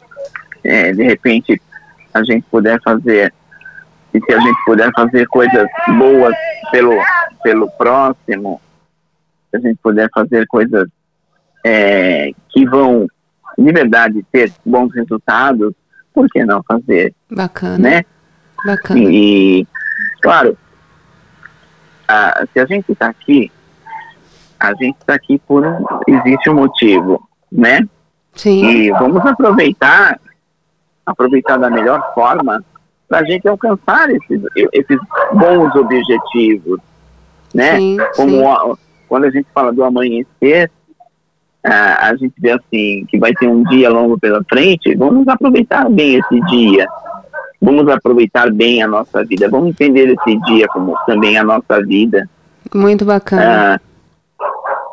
[0.63, 1.61] é, de repente,
[2.13, 3.33] a gente puder fazer,
[4.13, 6.35] e se a gente puder fazer coisas boas
[6.71, 6.95] pelo,
[7.43, 8.61] pelo próximo,
[9.49, 10.87] se a gente puder fazer coisas
[11.63, 13.07] é, que vão
[13.57, 15.73] de verdade ter bons resultados,
[16.13, 17.13] por que não fazer?
[17.31, 17.77] Bacana.
[17.77, 18.05] Né?
[18.65, 18.99] Bacana.
[18.99, 19.67] E,
[20.21, 20.57] claro,
[22.07, 23.51] a, se a gente está aqui,
[24.59, 27.87] a gente está aqui por um, existe um motivo, né?
[28.33, 28.65] Sim.
[28.65, 30.19] E vamos aproveitar,
[31.05, 32.63] aproveitar da melhor forma
[33.07, 34.41] para a gente alcançar esses,
[34.71, 34.99] esses
[35.33, 36.79] bons objetivos,
[37.53, 37.77] né?
[37.77, 38.45] Sim, Como sim.
[38.45, 38.75] A,
[39.07, 40.71] quando a gente fala do amanhecer,
[41.63, 45.89] a, a gente vê assim que vai ter um dia longo pela frente, vamos aproveitar
[45.89, 46.87] bem esse dia.
[47.61, 49.49] Vamos aproveitar bem a nossa vida.
[49.49, 52.29] Vamos entender esse dia como também a nossa vida.
[52.75, 53.79] Muito bacana.
[54.39, 54.45] Ah,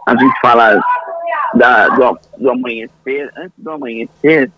[0.06, 0.80] a gente fala
[1.54, 3.28] da, do, do amanhecer.
[3.36, 4.52] Antes do amanhecer,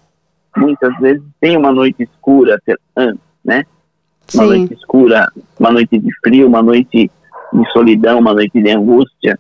[0.55, 2.61] muitas vezes tem uma noite escura
[2.95, 3.65] antes, né?
[4.35, 4.49] Uma Sim.
[4.49, 7.11] noite escura, uma noite de frio, uma noite
[7.53, 9.39] de solidão, uma noite de angústia.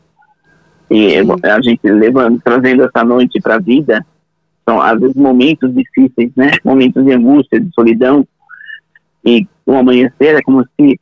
[0.93, 1.17] E
[1.49, 4.05] a gente levando, trazendo essa noite para a vida,
[4.69, 6.53] são às vezes momentos difíceis, né?
[6.63, 8.27] Momentos de angústia, de solidão.
[9.25, 11.01] E o amanhecer é como se,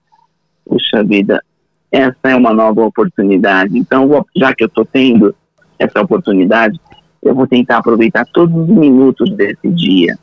[0.65, 1.43] puxa vida,
[1.91, 3.77] essa é uma nova oportunidade.
[3.77, 5.35] Então, já que eu estou tendo
[5.77, 6.81] essa oportunidade,
[7.21, 10.17] eu vou tentar aproveitar todos os minutos desse dia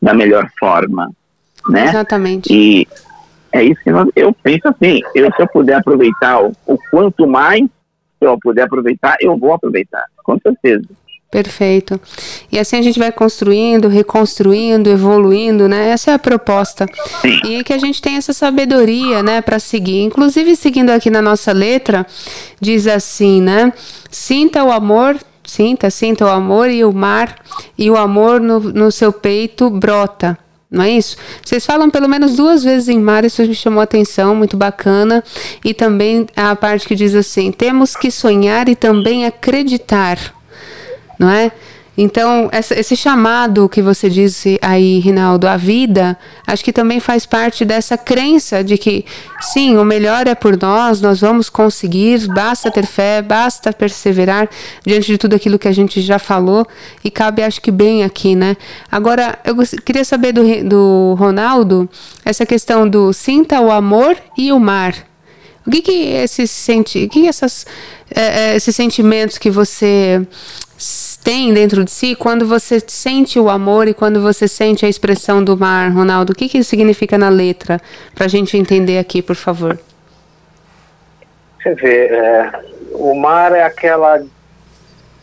[0.00, 1.10] da melhor forma,
[1.68, 1.84] né?
[1.84, 2.52] Exatamente.
[2.52, 2.88] E
[3.52, 7.24] é isso que nós, eu penso assim, eu, se eu puder aproveitar o, o quanto
[7.24, 7.68] mais
[8.24, 10.84] eu puder aproveitar, eu vou aproveitar, com certeza.
[11.32, 11.98] Perfeito.
[12.52, 15.88] E assim a gente vai construindo, reconstruindo, evoluindo, né?
[15.88, 16.84] Essa é a proposta.
[17.24, 20.02] E que a gente tem essa sabedoria, né, para seguir.
[20.02, 22.06] Inclusive, seguindo aqui na nossa letra,
[22.60, 23.72] diz assim, né?
[24.10, 27.34] Sinta o amor, sinta, sinta o amor e o mar,
[27.78, 30.38] e o amor no, no seu peito brota.
[30.72, 31.16] Não é isso?
[31.44, 35.22] Vocês falam pelo menos duas vezes em mar, isso me chamou a atenção, muito bacana.
[35.62, 40.18] E também a parte que diz assim: temos que sonhar e também acreditar
[41.22, 41.52] não é?
[41.96, 47.26] Então, essa- esse chamado que você disse aí, Rinaldo, a vida, acho que também faz
[47.26, 49.04] parte dessa crença de que,
[49.40, 54.48] sim, o melhor é por nós, nós vamos conseguir, basta ter fé, basta perseverar
[54.86, 56.66] diante de tudo aquilo que a gente já falou,
[57.04, 58.56] e cabe, acho que, bem aqui, né?
[58.90, 61.86] Agora, eu queria saber do, do Ronaldo
[62.24, 64.94] essa questão do sinta o amor e o mar.
[65.66, 67.64] O que que esses senti, que essas,
[68.10, 70.26] eh, eh, esses sentimentos que você
[71.22, 75.42] tem dentro de si quando você sente o amor e quando você sente a expressão
[75.42, 76.32] do mar, Ronaldo?
[76.32, 77.80] O que que isso significa na letra?
[78.14, 79.78] Para a gente entender aqui, por favor.
[81.62, 82.52] Você vê, é,
[82.94, 84.24] o mar é aquela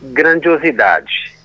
[0.02, 1.38] grandiosidade.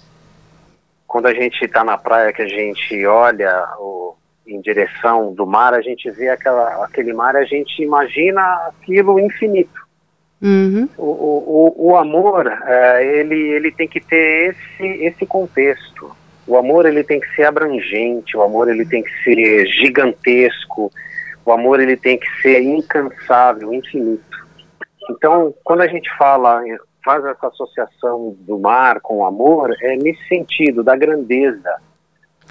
[1.06, 4.14] Quando a gente está na praia, que a gente olha o,
[4.46, 9.83] em direção do mar, a gente vê aquela, aquele mar, a gente imagina aquilo infinito.
[10.44, 10.86] Uhum.
[10.98, 16.14] O, o, o amor, é, ele, ele tem que ter esse, esse contexto.
[16.46, 20.92] O amor ele tem que ser abrangente, o amor ele tem que ser gigantesco,
[21.46, 24.46] o amor ele tem que ser incansável, infinito.
[25.10, 26.60] Então, quando a gente fala,
[27.02, 31.74] faz essa associação do mar com o amor, é nesse sentido da grandeza,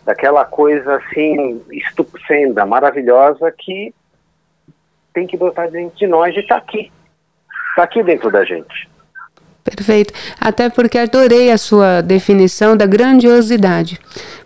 [0.04, 3.94] daquela coisa assim estupenda, maravilhosa que
[5.14, 6.92] tem que botar dentro de nós e está aqui,
[7.74, 8.88] está aqui dentro da gente.
[9.64, 10.14] Perfeito.
[10.40, 14.00] Até porque adorei a sua definição da grandiosidade.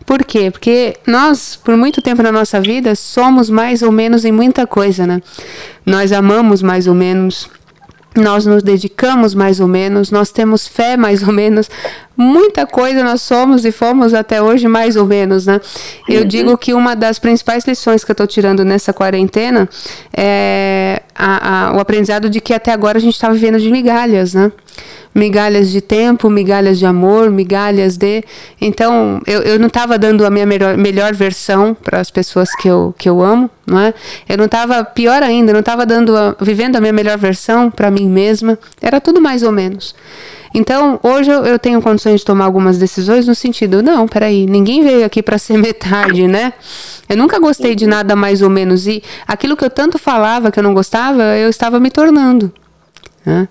[0.05, 0.49] Por quê?
[0.51, 5.05] Porque nós, por muito tempo na nossa vida, somos mais ou menos em muita coisa,
[5.05, 5.21] né?
[5.85, 7.49] Nós amamos mais ou menos,
[8.19, 11.69] nós nos dedicamos mais ou menos, nós temos fé mais ou menos,
[12.15, 15.61] muita coisa nós somos e fomos até hoje mais ou menos, né?
[16.07, 16.27] Eu Uhum.
[16.27, 19.69] digo que uma das principais lições que eu estou tirando nessa quarentena
[20.15, 24.33] é a, a, o aprendizado de que até agora a gente está vivendo de migalhas,
[24.33, 24.51] né?
[25.17, 28.23] Migalhas de tempo, migalhas de amor, migalhas de.
[28.61, 32.67] Então, eu, eu não estava dando a minha melhor, melhor versão para as pessoas que
[32.67, 33.95] eu, que eu amo, não é?
[34.29, 37.71] Eu não estava, pior ainda, eu não estava dando a, vivendo a minha melhor versão
[37.71, 38.59] para mim mesma.
[38.79, 39.95] Era tudo mais ou menos.
[40.53, 44.83] Então, hoje eu, eu tenho condições de tomar algumas decisões no sentido, não, peraí, ninguém
[44.83, 46.53] veio aqui para ser metade, né?
[47.09, 48.85] Eu nunca gostei de nada mais ou menos.
[48.85, 52.51] E aquilo que eu tanto falava que eu não gostava, eu estava me tornando.
[53.27, 53.47] Né?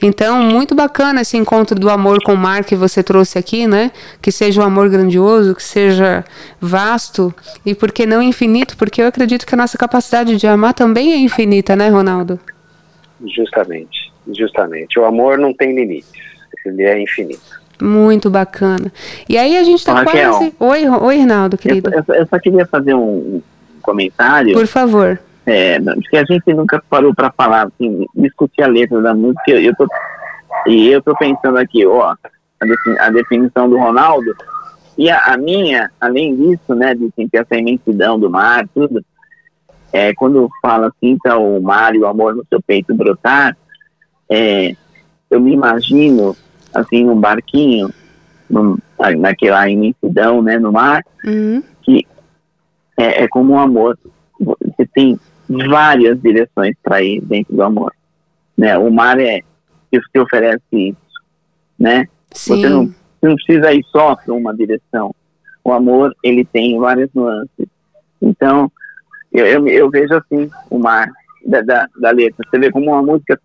[0.00, 3.90] Então, muito bacana esse encontro do amor com o mar que você trouxe aqui, né?
[4.22, 6.24] Que seja um amor grandioso, que seja
[6.60, 8.76] vasto e, por que não infinito?
[8.76, 12.38] Porque eu acredito que a nossa capacidade de amar também é infinita, né, Ronaldo?
[13.34, 14.98] Justamente, justamente.
[14.98, 16.08] O amor não tem limites,
[16.64, 17.56] ele é infinito.
[17.82, 18.92] Muito bacana.
[19.28, 20.30] E aí a gente tá Raquel.
[20.30, 20.54] quase.
[20.60, 21.90] Oi, oi, Rinaldo, Eu, querido.
[21.92, 23.42] eu- eu só queria fazer um
[23.82, 25.18] comentário, Por favor.
[25.46, 29.42] É, porque a gente nunca parou para falar, assim, discutir a letra da música.
[29.48, 29.86] Eu, eu tô,
[30.66, 32.16] e eu tô pensando aqui, ó, a,
[33.00, 34.34] a definição do Ronaldo
[34.98, 39.04] e a, a minha, além disso, né, de sentir essa imensidão do mar, tudo,
[39.92, 43.56] é, quando fala assim, tá o mar e o amor no seu peito brotar,
[44.28, 44.74] é,
[45.30, 46.36] eu me imagino,
[46.74, 47.88] assim, num barquinho,
[48.50, 48.76] num,
[49.18, 51.62] naquela imensidão, né, no mar, Uhum.
[52.98, 53.98] é, é como o amor.
[54.40, 55.18] Você tem
[55.48, 57.92] várias direções para ir dentro do amor.
[58.56, 58.76] Né?
[58.78, 59.40] O mar é
[59.90, 60.96] que te oferece isso.
[61.78, 62.08] Né?
[62.32, 62.60] Sim.
[62.60, 65.14] Você, não, você não precisa ir só para uma direção.
[65.62, 67.66] O amor, ele tem várias nuances.
[68.20, 68.70] Então,
[69.32, 71.10] eu, eu, eu vejo assim o mar
[71.44, 72.46] da, da, da letra.
[72.48, 73.40] Você vê como uma música,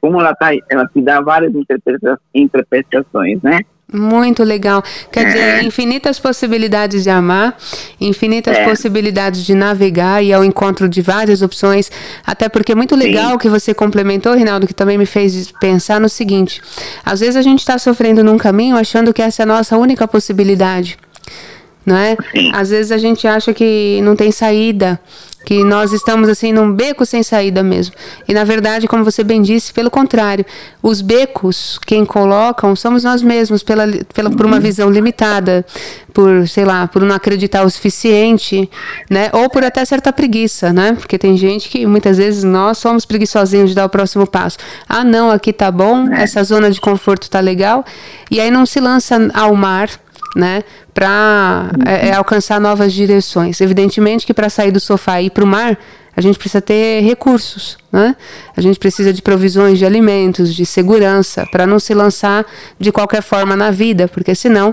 [0.00, 3.60] como ela, tá, ela te dá várias interpreta- interpretações, né?
[3.92, 4.82] Muito legal.
[5.12, 5.24] Quer É.
[5.26, 7.56] dizer, infinitas possibilidades de amar,
[8.00, 8.64] infinitas É.
[8.64, 11.90] possibilidades de navegar e ao encontro de várias opções.
[12.26, 16.08] Até porque é muito legal que você complementou, Rinaldo, que também me fez pensar no
[16.08, 16.60] seguinte:
[17.04, 20.08] às vezes a gente está sofrendo num caminho achando que essa é a nossa única
[20.08, 20.96] possibilidade.
[21.86, 22.16] Não é?
[22.34, 22.50] Sim.
[22.54, 24.98] Às vezes a gente acha que não tem saída,
[25.44, 27.94] que nós estamos assim num beco sem saída mesmo.
[28.26, 30.44] E na verdade, como você bem disse, pelo contrário,
[30.82, 35.64] os becos quem colocam somos nós mesmos pela, pela por uma visão limitada,
[36.12, 38.70] por, sei lá, por não acreditar o suficiente,
[39.10, 39.30] né?
[39.32, 40.92] Ou por até certa preguiça, né?
[40.92, 44.56] Porque tem gente que muitas vezes nós somos preguiçosinhos de dar o próximo passo.
[44.88, 47.84] Ah, não, aqui tá bom, essa zona de conforto tá legal,
[48.30, 49.90] e aí não se lança ao mar,
[50.36, 50.62] né,
[50.94, 53.60] para é, é, alcançar novas direções.
[53.60, 55.76] Evidentemente que para sair do sofá e ir para o mar,
[56.16, 58.14] a gente precisa ter recursos, né?
[58.56, 62.46] A gente precisa de provisões de alimentos, de segurança, para não se lançar
[62.78, 64.72] de qualquer forma na vida, porque senão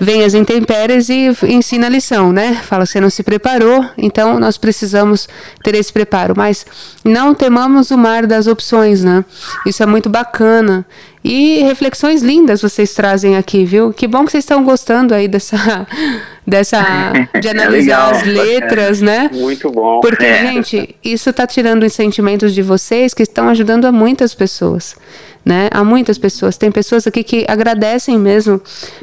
[0.00, 2.54] vem as intempéries e ensina a lição, né?
[2.62, 5.28] Fala, você não se preparou, então nós precisamos
[5.62, 6.34] ter esse preparo.
[6.36, 6.66] Mas
[7.04, 9.24] não temamos o mar das opções, né?
[9.66, 10.86] Isso é muito bacana.
[11.24, 13.94] E reflexões lindas vocês trazem aqui, viu?
[13.94, 15.86] Que bom que vocês estão gostando aí dessa,
[16.46, 16.82] dessa
[17.40, 19.30] de analisar legal, as letras, né?
[19.32, 20.00] Muito bom.
[20.00, 20.46] Porque, É.
[20.46, 24.96] gente, isso está tirando os sentimentos de vocês que estão ajudando a muitas pessoas.
[25.42, 25.68] Né?
[25.72, 26.58] Há muitas pessoas.
[26.58, 28.60] Tem pessoas aqui que agradecem mesmo,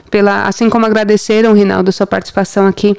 [0.09, 2.95] pela, assim como agradeceram, Rinaldo, sua participação aqui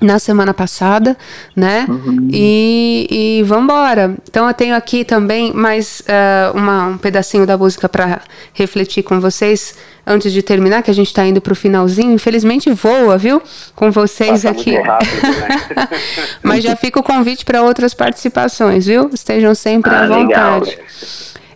[0.00, 1.16] na semana passada,
[1.54, 1.86] né?
[2.32, 4.16] E, e vambora.
[4.28, 8.20] Então eu tenho aqui também mais ah, uma, um pedacinho da música para
[8.52, 9.74] refletir com vocês
[10.04, 12.12] antes de terminar, que a gente está indo para o finalzinho.
[12.12, 13.40] Infelizmente voa, viu?
[13.76, 14.74] Com vocês Passa aqui.
[14.76, 15.88] rápido, né?
[16.42, 19.08] Mas já fica o convite para outras participações, viu?
[19.12, 20.62] Estejam sempre Ah, à legal.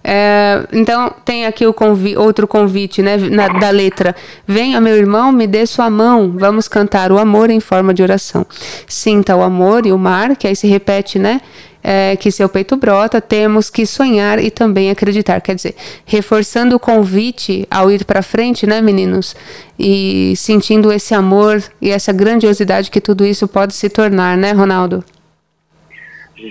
[0.09, 4.15] É, então, tem aqui convi outro convite, né, na, da letra.
[4.47, 8.47] Venha, meu irmão, me dê sua mão, vamos cantar o amor em forma de oração.
[8.87, 11.41] Sinta o amor e o mar, que aí se repete, né?
[11.83, 15.41] É, que seu peito brota, temos que sonhar e também acreditar.
[15.41, 19.35] Quer dizer, reforçando o convite ao ir para frente, né, meninos?
[19.77, 25.05] E sentindo esse amor e essa grandiosidade que tudo isso pode se tornar, né, Ronaldo?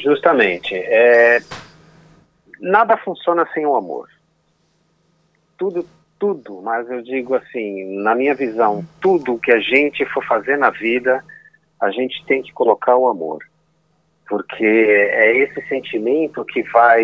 [0.03, 0.73] Justamente.
[0.73, 1.41] É,
[2.65, 4.09] nada funciona sem o amor.
[5.55, 5.85] Tudo,
[6.17, 10.71] tudo, mas eu digo assim, na minha visão, tudo que a gente for fazer na
[10.71, 11.23] vida,
[11.79, 13.43] a gente tem que colocar o amor.
[14.27, 17.03] Porque é esse sentimento que vai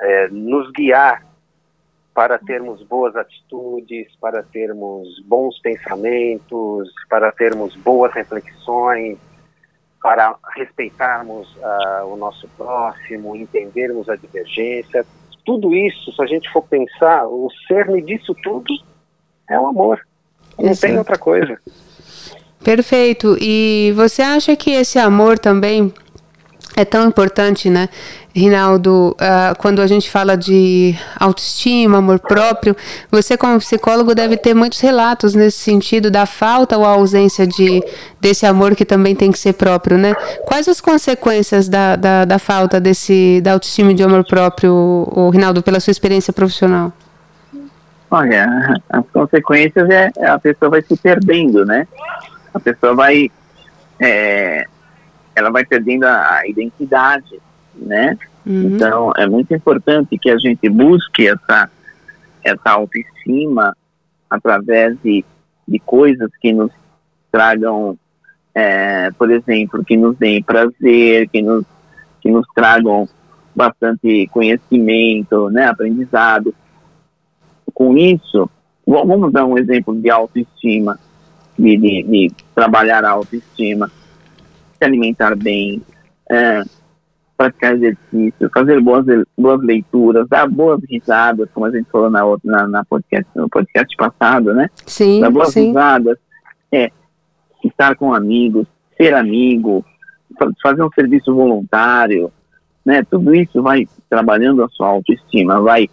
[0.00, 1.26] é, nos guiar
[2.14, 9.18] para termos boas atitudes, para termos bons pensamentos, para termos boas reflexões,
[10.02, 15.04] para respeitarmos uh, o nosso próximo, entendermos a divergência.
[15.44, 18.72] Tudo isso, se a gente for pensar, o cerne disso tudo
[19.48, 20.00] é o amor.
[20.58, 21.58] Não tem outra coisa.
[22.62, 23.36] Perfeito.
[23.40, 25.92] E você acha que esse amor também
[26.80, 27.88] é tão importante, né?
[28.34, 32.76] Rinaldo, uh, quando a gente fala de autoestima, amor próprio,
[33.10, 37.82] você como psicólogo deve ter muitos relatos nesse sentido da falta ou ausência de,
[38.20, 40.14] desse amor que também tem que ser próprio, né?
[40.46, 45.30] Quais as consequências da, da, da falta desse, da autoestima e de amor próprio, o
[45.30, 46.92] Rinaldo, pela sua experiência profissional?
[48.10, 51.86] Olha, as consequências é a pessoa vai se perdendo, né?
[52.54, 53.30] A pessoa vai
[54.00, 54.66] é,
[55.40, 57.40] ela vai perdendo a, a identidade,
[57.74, 58.16] né?
[58.46, 58.74] Uhum.
[58.74, 61.70] Então, é muito importante que a gente busque essa,
[62.44, 63.76] essa autoestima
[64.28, 65.24] através de,
[65.66, 66.70] de coisas que nos
[67.32, 67.98] tragam,
[68.54, 71.64] é, por exemplo, que nos deem prazer, que nos,
[72.20, 73.08] que nos tragam
[73.54, 76.54] bastante conhecimento, né, aprendizado.
[77.72, 78.48] Com isso,
[78.86, 80.98] vamos dar um exemplo de autoestima,
[81.58, 83.90] de, de, de trabalhar a autoestima
[84.80, 85.82] se alimentar bem,
[86.30, 86.62] é,
[87.36, 89.04] praticar exercício, fazer boas,
[89.36, 93.94] boas leituras, dar boas risadas, como a gente falou na, na, na podcast, no podcast
[93.96, 94.70] passado, né?
[94.86, 95.68] Sim, dar boas sim.
[95.68, 96.18] risadas,
[96.72, 96.90] é,
[97.64, 98.66] estar com amigos,
[98.96, 99.84] ser amigo,
[100.62, 102.32] fazer um serviço voluntário,
[102.84, 103.02] né?
[103.10, 105.88] Tudo isso vai trabalhando a sua autoestima, vai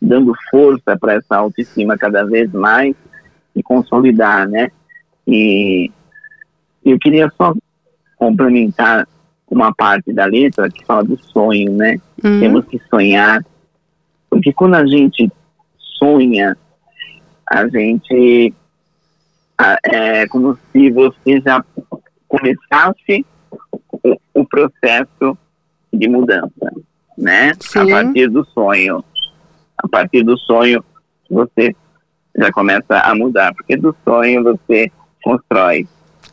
[0.00, 2.94] dando força para essa autoestima cada vez mais
[3.54, 4.70] e consolidar, né?
[5.26, 5.90] E
[6.84, 7.54] eu queria só
[8.22, 9.08] complementar
[9.50, 12.00] uma parte da letra que fala do sonho, né?
[12.22, 12.38] Uhum.
[12.38, 13.44] Temos que sonhar,
[14.30, 15.28] porque quando a gente
[15.98, 16.56] sonha,
[17.50, 18.54] a gente
[19.84, 21.64] é como se você já
[22.28, 23.26] começasse
[24.04, 25.36] o, o processo
[25.92, 26.72] de mudança,
[27.18, 27.52] né?
[27.58, 27.80] Sim.
[27.80, 29.04] A partir do sonho,
[29.78, 30.84] a partir do sonho
[31.28, 31.74] você
[32.38, 34.90] já começa a mudar, porque do sonho você
[35.24, 35.88] constrói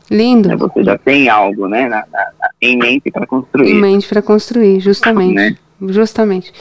[0.09, 0.57] Lindo.
[0.57, 3.71] Você já tem algo, né, na, na, em mente para construir.
[3.71, 5.35] Em mente para construir, justamente.
[5.35, 5.55] Né?
[5.87, 6.51] Justamente.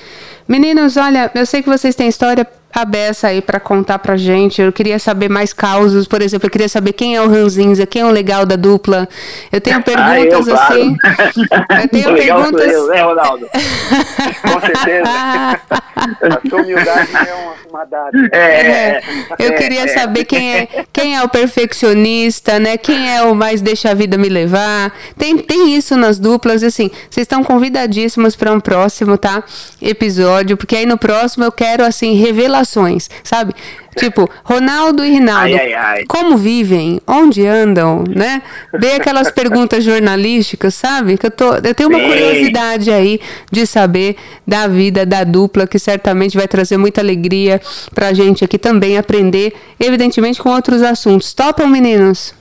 [0.46, 4.60] Meninos, olha, eu sei que vocês têm história a beça aí para contar pra gente.
[4.60, 8.02] Eu queria saber mais causos, por exemplo, eu queria saber quem é o Ranzinza, quem
[8.02, 9.08] é o legal da dupla.
[9.50, 10.96] Eu tenho perguntas ah, eu, assim.
[10.96, 11.78] Claro.
[11.82, 12.72] Eu tenho perguntas.
[12.72, 13.48] Eu, né, Ronaldo?
[14.42, 15.10] Com certeza.
[15.98, 18.28] A sua humildade é uma, uma dádiva.
[18.32, 19.02] É, é,
[19.38, 19.88] eu é, queria é.
[19.88, 22.76] saber quem é, quem é o perfeccionista, né?
[22.76, 24.92] Quem é o mais deixa a vida me levar.
[25.16, 26.90] Tem, tem isso nas duplas, assim.
[27.10, 29.42] Vocês estão convidadíssimos para um próximo, tá?
[29.80, 33.54] Episódio, porque aí no próximo eu quero assim revelar revelações, sabe?
[33.96, 36.04] Tipo, Ronaldo e Rinaldo, ai, ai, ai.
[36.06, 37.00] como vivem?
[37.06, 38.42] Onde andam, né?
[38.78, 41.18] Dê aquelas perguntas jornalísticas, sabe?
[41.18, 42.06] Que eu, tô, eu tenho uma Sim.
[42.06, 47.60] curiosidade aí de saber da vida da dupla, que certamente vai trazer muita alegria
[47.92, 51.34] pra gente aqui também aprender, evidentemente com outros assuntos.
[51.34, 52.37] Topam, meninos?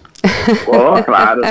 [0.67, 1.41] Oh, claro.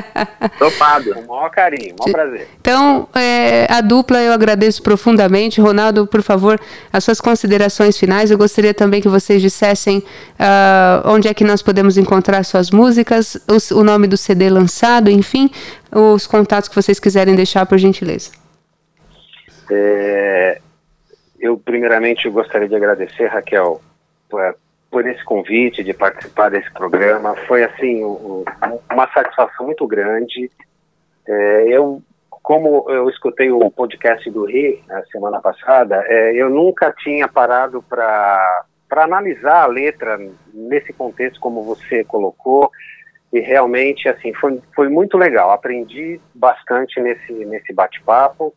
[0.59, 1.15] Topado.
[1.15, 2.49] Com o maior carinho, o maior prazer.
[2.61, 5.61] Então, é, a dupla eu agradeço profundamente.
[5.61, 6.61] Ronaldo, por favor,
[6.93, 8.31] as suas considerações finais.
[8.31, 13.37] Eu gostaria também que vocês dissessem uh, onde é que nós podemos encontrar suas músicas,
[13.49, 15.51] os, o nome do CD lançado, enfim,
[15.93, 18.31] os contatos que vocês quiserem deixar, por gentileza.
[19.71, 20.61] É,
[21.41, 23.81] eu, primeiramente, gostaria de agradecer, Raquel,
[24.97, 27.37] por esse convite de participar desse programa.
[27.47, 28.47] Foi assim um,
[28.91, 30.51] uma satisfação muito grande.
[31.29, 36.91] É, eu, como eu escutei o podcast do Ri na semana passada, é, eu nunca
[36.93, 40.17] tinha parado para para analisar a letra
[40.55, 42.71] nesse contexto como você colocou
[43.31, 45.51] e realmente assim foi, foi muito legal.
[45.51, 48.55] Aprendi bastante nesse nesse bate-papo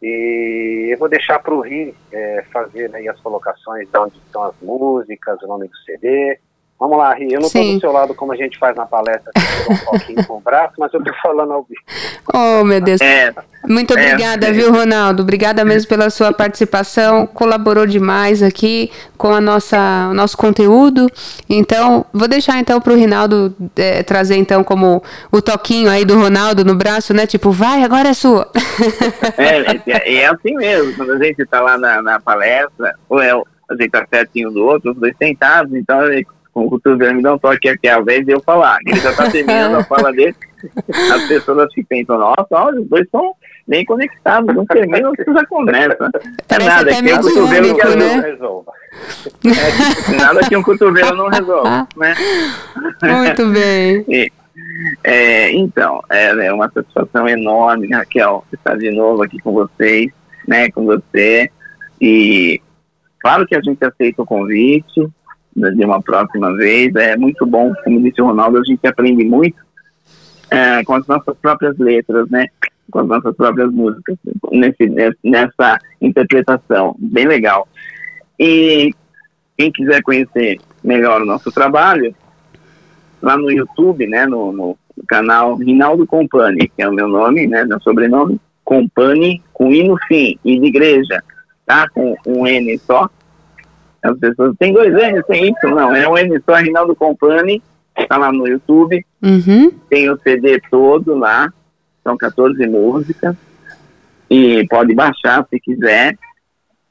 [0.00, 4.44] E eu vou deixar para o Ri é, fazer aí as colocações de onde estão
[4.44, 6.38] as músicas, o nome do CD.
[6.78, 7.32] Vamos lá, Ri.
[7.32, 9.32] Eu não estou do seu lado como a gente faz na palestra,
[9.68, 11.80] um pouquinho com o braço, mas eu estou falando ao vivo.
[12.32, 13.00] Oh, meu Deus.
[13.00, 13.34] É,
[13.66, 15.24] Muito é, obrigada, é, viu, Ronaldo?
[15.24, 17.26] Obrigada mesmo pela sua participação.
[17.26, 21.10] Colaborou demais aqui com a nossa, o nosso conteúdo.
[21.50, 25.02] Então, vou deixar então para o Rinaldo é, trazer então como
[25.32, 27.26] o toquinho aí do Ronaldo no braço, né?
[27.26, 28.48] Tipo, vai, agora é sua.
[29.36, 30.94] É, é, é assim mesmo.
[30.94, 33.32] Quando a gente está lá na, na palestra, ou é
[33.68, 37.34] a gente está pertinho do outro, os dois sentados, então com o cotovelo me dá
[37.34, 38.78] um toque aqui, invés de eu falar.
[38.86, 40.34] Ele já está terminando a fala dele.
[41.14, 43.32] As pessoas que pensam, nossa, olha, os dois estão
[43.66, 46.10] bem conectados, não terminam, você já começa.
[46.48, 48.20] É nada, que um cotovelo que né?
[48.20, 48.72] resolva.
[49.44, 52.14] É, nada que um cotovelo não resolva, né?
[53.02, 54.04] Muito bem.
[54.08, 54.32] E,
[55.04, 60.10] é, então, é, é, uma satisfação enorme, Raquel, estar de novo aqui com vocês,
[60.46, 61.50] né, com você.
[62.00, 62.60] E
[63.20, 65.08] claro que a gente aceita o convite,
[65.58, 66.94] de uma próxima vez.
[66.96, 69.56] É muito bom, como disse o Ronaldo, a gente aprende muito
[70.50, 72.46] é, com as nossas próprias letras, né?
[72.90, 74.16] Com as nossas próprias músicas,
[74.50, 74.88] nesse,
[75.22, 76.96] nessa interpretação.
[76.98, 77.68] Bem legal.
[78.38, 78.94] E
[79.56, 82.14] quem quiser conhecer melhor o nosso trabalho,
[83.20, 87.64] lá no YouTube, né, no, no canal Rinaldo Compani, que é o meu nome, né,
[87.64, 91.22] meu sobrenome, Compani, com I no fim, e de igreja,
[91.66, 91.88] tá?
[91.88, 93.08] Com um N só,
[94.02, 97.62] as pessoas, tem dois N, tem Y, não, é um N só, Rinaldo Compani,
[98.08, 99.70] tá lá no YouTube, uhum.
[99.88, 101.52] tem o CD todo lá,
[102.04, 103.36] são 14 músicas,
[104.30, 106.16] e pode baixar se quiser,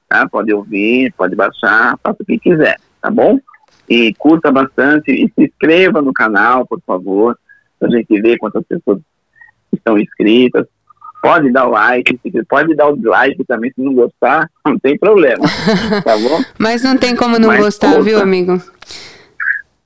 [0.08, 0.28] tá?
[0.28, 3.40] Pode ouvir, pode baixar, faça o que quiser, tá bom?
[3.88, 7.38] E curta bastante e se inscreva no canal, por favor,
[7.80, 9.00] pra gente ver quantas pessoas
[9.72, 10.66] estão inscritas.
[11.22, 15.46] Pode dar o like, pode dar o dislike também se não gostar, não tem problema,
[16.04, 16.44] tá bom?
[16.58, 18.62] Mas não tem como não Mas, gostar, viu, amigo?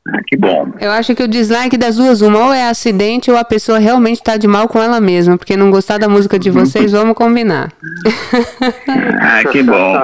[0.08, 0.68] Ah, que bom.
[0.80, 4.18] Eu acho que o dislike das duas, uma, ou é acidente ou a pessoa realmente
[4.18, 7.72] está de mal com ela mesma, porque não gostar da música de vocês, vamos combinar.
[9.22, 10.04] ah, que bom.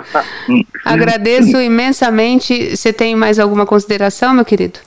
[0.86, 2.76] Agradeço imensamente.
[2.76, 4.80] Você tem mais alguma consideração, meu querido?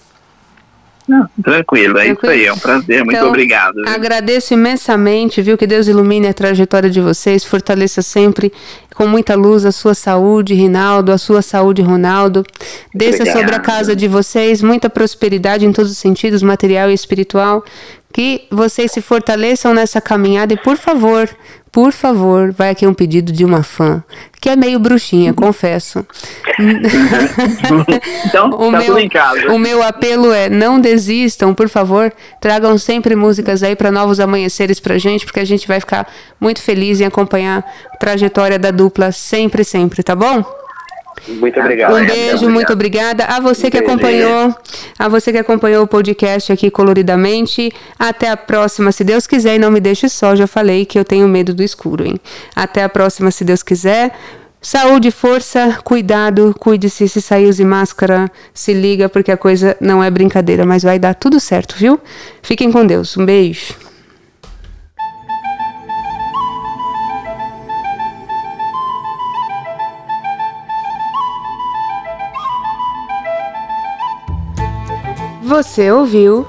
[1.10, 2.32] Não, tranquilo, é tranquilo.
[2.32, 3.74] isso aí, é um prazer, muito então, obrigado.
[3.74, 3.88] Viu?
[3.88, 5.58] Agradeço imensamente, viu?
[5.58, 8.52] Que Deus ilumine a trajetória de vocês, fortaleça sempre
[8.94, 12.44] com muita luz a sua saúde, Rinaldo, a sua saúde, Ronaldo.
[12.94, 13.40] Desça obrigado.
[13.40, 17.64] sobre a casa de vocês muita prosperidade em todos os sentidos, material e espiritual.
[18.12, 21.28] Que vocês se fortaleçam nessa caminhada e, por favor,
[21.72, 24.02] por favor, vai aqui um pedido de uma fã,
[24.40, 26.04] que é meio bruxinha, confesso.
[28.26, 29.52] então, o tá meu, tudo em casa.
[29.52, 34.80] O meu apelo é: não desistam, por favor, tragam sempre músicas aí para novos amanheceres
[34.80, 36.08] pra gente, porque a gente vai ficar
[36.40, 40.44] muito feliz em acompanhar a trajetória da dupla sempre, sempre, tá bom?
[41.28, 41.94] Muito obrigado.
[41.94, 43.24] Um beijo, muito obrigada.
[43.24, 43.92] A você um que beijo.
[43.92, 44.54] acompanhou,
[44.98, 47.72] a você que acompanhou o podcast aqui coloridamente.
[47.98, 50.34] Até a próxima, se Deus quiser, e não me deixe só.
[50.34, 52.18] Já falei que eu tenho medo do escuro, hein?
[52.54, 54.12] Até a próxima, se Deus quiser.
[54.62, 60.10] Saúde, força, cuidado, cuide-se, se sair use máscara, se liga, porque a coisa não é
[60.10, 61.98] brincadeira, mas vai dar tudo certo, viu?
[62.42, 63.16] Fiquem com Deus.
[63.16, 63.89] Um beijo.
[75.50, 76.46] Você ouviu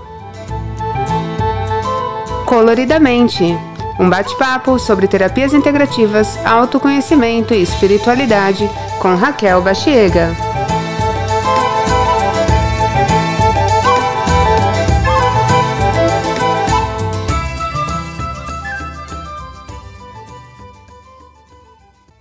[2.45, 3.43] Coloridamente
[3.99, 10.50] um bate-papo sobre terapias integrativas, autoconhecimento e espiritualidade com Raquel Bachiega.